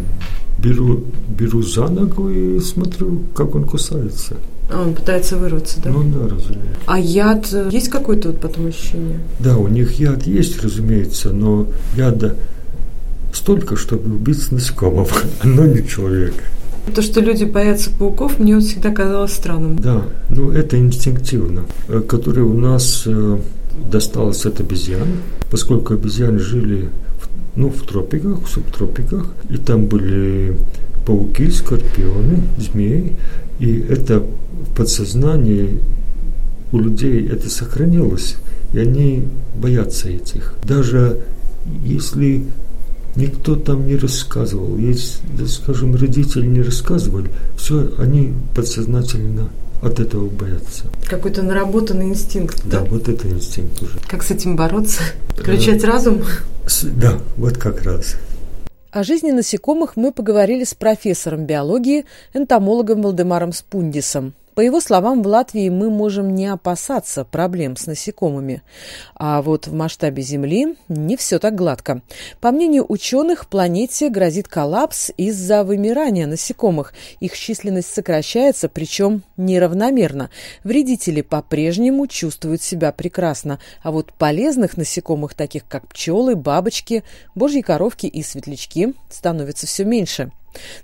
беру, 0.58 1.04
беру 1.28 1.62
за 1.62 1.86
ногу 1.86 2.28
и 2.30 2.58
смотрю, 2.60 3.22
как 3.34 3.54
он 3.54 3.64
кусается. 3.64 4.36
А 4.70 4.82
он 4.82 4.94
пытается 4.94 5.36
вырваться, 5.36 5.80
да? 5.82 5.90
Ну 5.90 6.02
да, 6.02 6.24
разумеется. 6.24 6.80
А 6.86 6.98
яд 6.98 7.48
э, 7.52 7.70
есть 7.72 7.88
какое-то 7.88 8.28
вот 8.28 8.40
потом 8.40 8.66
ощущение? 8.66 9.20
Да, 9.38 9.56
у 9.56 9.68
них 9.68 9.92
яд 9.92 10.26
есть, 10.26 10.62
разумеется, 10.62 11.30
но 11.30 11.66
яда 11.96 12.34
столько, 13.32 13.76
чтобы 13.76 14.14
убить 14.14 14.50
насекомого, 14.50 15.08
но 15.44 15.66
не 15.66 15.86
человека. 15.86 16.42
То, 16.94 17.02
что 17.02 17.20
люди 17.20 17.44
боятся 17.44 17.90
пауков, 17.90 18.38
мне 18.38 18.54
вот 18.54 18.64
всегда 18.64 18.90
казалось 18.90 19.32
странным. 19.32 19.76
Да, 19.76 20.04
ну 20.30 20.50
это 20.50 20.78
инстинктивно, 20.78 21.66
э, 21.88 22.00
которое 22.00 22.42
у 22.42 22.54
нас 22.54 23.02
э, 23.06 23.38
досталось 23.90 24.46
от 24.46 24.60
обезьян, 24.60 25.08
поскольку 25.50 25.94
обезьяны 25.94 26.38
жили 26.38 26.88
в, 27.20 27.58
ну, 27.58 27.68
в 27.68 27.82
тропиках, 27.82 28.44
в 28.44 28.48
субтропиках, 28.48 29.26
и 29.50 29.58
там 29.58 29.86
были 29.86 30.56
пауки, 31.06 31.50
скорпионы, 31.50 32.42
змеи, 32.58 33.16
и 33.60 33.78
это 33.88 34.20
в 34.20 34.74
подсознании 34.76 35.80
у 36.72 36.78
людей 36.78 37.26
это 37.28 37.48
сохранилось, 37.48 38.36
и 38.72 38.78
они 38.78 39.24
боятся 39.56 40.08
этих. 40.08 40.54
Даже 40.64 41.20
если 41.84 42.44
никто 43.18 43.56
там 43.56 43.86
не 43.86 43.96
рассказывал, 43.96 44.78
если, 44.78 45.44
скажем, 45.46 45.94
родители 45.94 46.46
не 46.46 46.62
рассказывали, 46.62 47.30
все, 47.56 47.92
они 47.98 48.32
подсознательно 48.54 49.50
от 49.82 50.00
этого 50.00 50.28
боятся. 50.28 50.84
Какой-то 51.08 51.42
наработанный 51.42 52.06
инстинкт. 52.06 52.62
Да, 52.64 52.80
да, 52.80 52.84
вот 52.86 53.08
это 53.08 53.28
инстинкт 53.28 53.82
уже. 53.82 53.98
Как 54.08 54.22
с 54.22 54.30
этим 54.30 54.56
бороться? 54.56 55.02
Включать 55.36 55.84
разум? 55.84 56.22
Да, 56.82 57.18
вот 57.36 57.58
как 57.58 57.82
раз. 57.82 58.16
О 58.90 59.02
жизни 59.02 59.30
насекомых 59.30 59.96
мы 59.96 60.12
поговорили 60.12 60.64
с 60.64 60.74
профессором 60.74 61.44
биологии, 61.44 62.06
энтомологом 62.32 63.02
Валдемаром 63.02 63.52
Спундисом. 63.52 64.32
По 64.58 64.62
его 64.62 64.80
словам, 64.80 65.22
в 65.22 65.26
Латвии 65.28 65.68
мы 65.68 65.88
можем 65.88 66.34
не 66.34 66.48
опасаться 66.48 67.24
проблем 67.24 67.76
с 67.76 67.86
насекомыми. 67.86 68.62
А 69.14 69.40
вот 69.40 69.68
в 69.68 69.72
масштабе 69.72 70.20
Земли 70.24 70.74
не 70.88 71.16
все 71.16 71.38
так 71.38 71.54
гладко. 71.54 72.02
По 72.40 72.50
мнению 72.50 72.84
ученых, 72.88 73.46
планете 73.46 74.08
грозит 74.08 74.48
коллапс 74.48 75.12
из-за 75.16 75.62
вымирания 75.62 76.26
насекомых. 76.26 76.92
Их 77.20 77.38
численность 77.38 77.94
сокращается, 77.94 78.68
причем 78.68 79.22
неравномерно. 79.36 80.28
Вредители 80.64 81.20
по-прежнему 81.20 82.08
чувствуют 82.08 82.60
себя 82.60 82.90
прекрасно, 82.90 83.60
а 83.80 83.92
вот 83.92 84.12
полезных 84.12 84.76
насекомых, 84.76 85.34
таких 85.34 85.68
как 85.68 85.86
пчелы, 85.86 86.34
бабочки, 86.34 87.04
божьи 87.36 87.60
коровки 87.60 88.06
и 88.06 88.24
светлячки, 88.24 88.94
становится 89.08 89.68
все 89.68 89.84
меньше. 89.84 90.32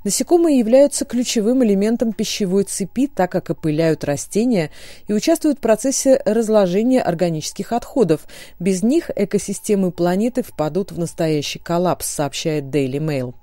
Насекомые 0.05 0.59
являются 0.59 1.05
ключевым 1.05 1.65
элементом 1.65 2.13
пищевой 2.13 2.65
цепи, 2.65 3.07
так 3.07 3.33
как 3.33 3.51
опыляют 3.51 4.05
растения 4.05 4.71
и 5.09 5.13
участвуют 5.13 5.59
в 5.59 5.61
процессе 5.63 6.21
разложения 6.25 7.03
органических 7.03 7.73
отходов. 7.73 8.23
Без 8.59 8.83
них 8.83 9.11
экосистемы 9.15 9.91
планеты 9.91 10.43
впадут 10.43 10.93
в 10.93 10.99
настоящий 10.99 11.59
коллапс, 11.59 12.07
сообщает 12.07 12.65
Daily 12.65 12.99
Mail. 12.99 13.35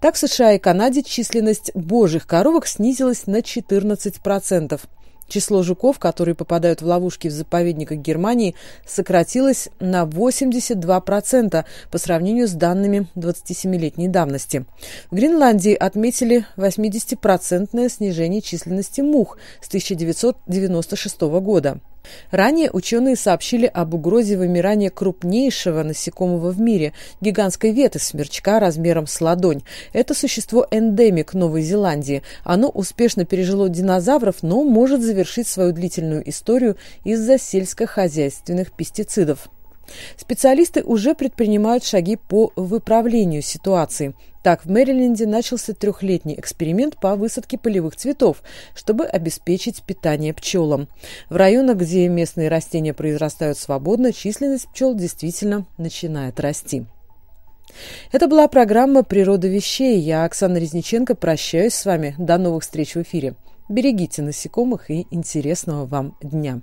Так 0.00 0.14
в 0.14 0.18
США 0.18 0.52
и 0.52 0.58
Канаде 0.58 1.02
численность 1.02 1.72
божьих 1.74 2.26
коровок 2.26 2.66
снизилась 2.66 3.26
на 3.26 3.38
14%. 3.38 4.80
Число 5.28 5.62
жуков, 5.62 5.98
которые 5.98 6.34
попадают 6.34 6.82
в 6.82 6.86
ловушки 6.86 7.28
в 7.28 7.32
заповедниках 7.32 7.98
Германии, 7.98 8.54
сократилось 8.86 9.68
на 9.80 10.04
82% 10.04 11.64
по 11.90 11.98
сравнению 11.98 12.48
с 12.48 12.52
данными 12.52 13.08
27-летней 13.16 14.08
давности. 14.08 14.66
В 15.10 15.16
Гренландии 15.16 15.74
отметили 15.74 16.46
80% 16.56 17.88
снижение 17.88 18.40
численности 18.40 19.00
мух 19.00 19.38
с 19.60 19.68
1996 19.68 21.20
года. 21.22 21.80
Ранее 22.30 22.70
ученые 22.70 23.16
сообщили 23.16 23.66
об 23.66 23.94
угрозе 23.94 24.36
вымирания 24.36 24.90
крупнейшего 24.90 25.82
насекомого 25.82 26.50
в 26.50 26.60
мире– 26.60 26.92
гигантской 27.20 27.72
веты 27.72 27.98
смерчка 27.98 28.60
размером 28.60 29.06
с 29.06 29.20
ладонь. 29.20 29.62
Это 29.92 30.14
существо 30.14 30.66
эндемик 30.70 31.34
Новой 31.34 31.62
Зеландии. 31.62 32.22
Оно 32.44 32.68
успешно 32.68 33.24
пережило 33.24 33.68
динозавров, 33.68 34.42
но 34.42 34.64
может 34.64 35.02
завершить 35.02 35.48
свою 35.48 35.72
длительную 35.72 36.28
историю 36.28 36.76
из-за 37.04 37.38
сельскохозяйственных 37.38 38.72
пестицидов. 38.72 39.48
Специалисты 40.16 40.82
уже 40.82 41.14
предпринимают 41.14 41.84
шаги 41.84 42.16
по 42.16 42.52
выправлению 42.56 43.42
ситуации. 43.42 44.14
Так, 44.46 44.64
в 44.64 44.70
Мэриленде 44.70 45.26
начался 45.26 45.74
трехлетний 45.74 46.38
эксперимент 46.38 47.00
по 47.00 47.16
высадке 47.16 47.58
полевых 47.58 47.96
цветов, 47.96 48.44
чтобы 48.76 49.04
обеспечить 49.04 49.82
питание 49.82 50.32
пчелам. 50.32 50.86
В 51.28 51.34
районах, 51.34 51.78
где 51.78 52.06
местные 52.06 52.48
растения 52.48 52.94
произрастают 52.94 53.58
свободно, 53.58 54.12
численность 54.12 54.68
пчел 54.68 54.94
действительно 54.94 55.66
начинает 55.78 56.38
расти. 56.38 56.86
Это 58.12 58.28
была 58.28 58.46
программа 58.46 59.02
«Природа 59.02 59.48
вещей». 59.48 59.98
Я, 59.98 60.24
Оксана 60.24 60.58
Резниченко, 60.58 61.16
прощаюсь 61.16 61.74
с 61.74 61.84
вами. 61.84 62.14
До 62.16 62.38
новых 62.38 62.62
встреч 62.62 62.94
в 62.94 63.02
эфире. 63.02 63.34
Берегите 63.68 64.22
насекомых 64.22 64.92
и 64.92 65.08
интересного 65.10 65.86
вам 65.86 66.16
дня. 66.22 66.62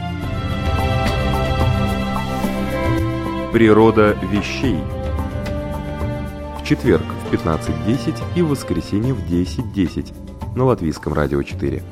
Природа 3.53 4.17
вещей. 4.31 4.77
В 6.57 6.65
четверг 6.65 7.03
в 7.03 7.33
15.10 7.33 8.15
и 8.37 8.41
в 8.41 8.47
воскресенье 8.47 9.13
в 9.13 9.29
10.10 9.29 10.55
на 10.55 10.63
Латвийском 10.63 11.11
радио 11.11 11.43
4. 11.43 11.83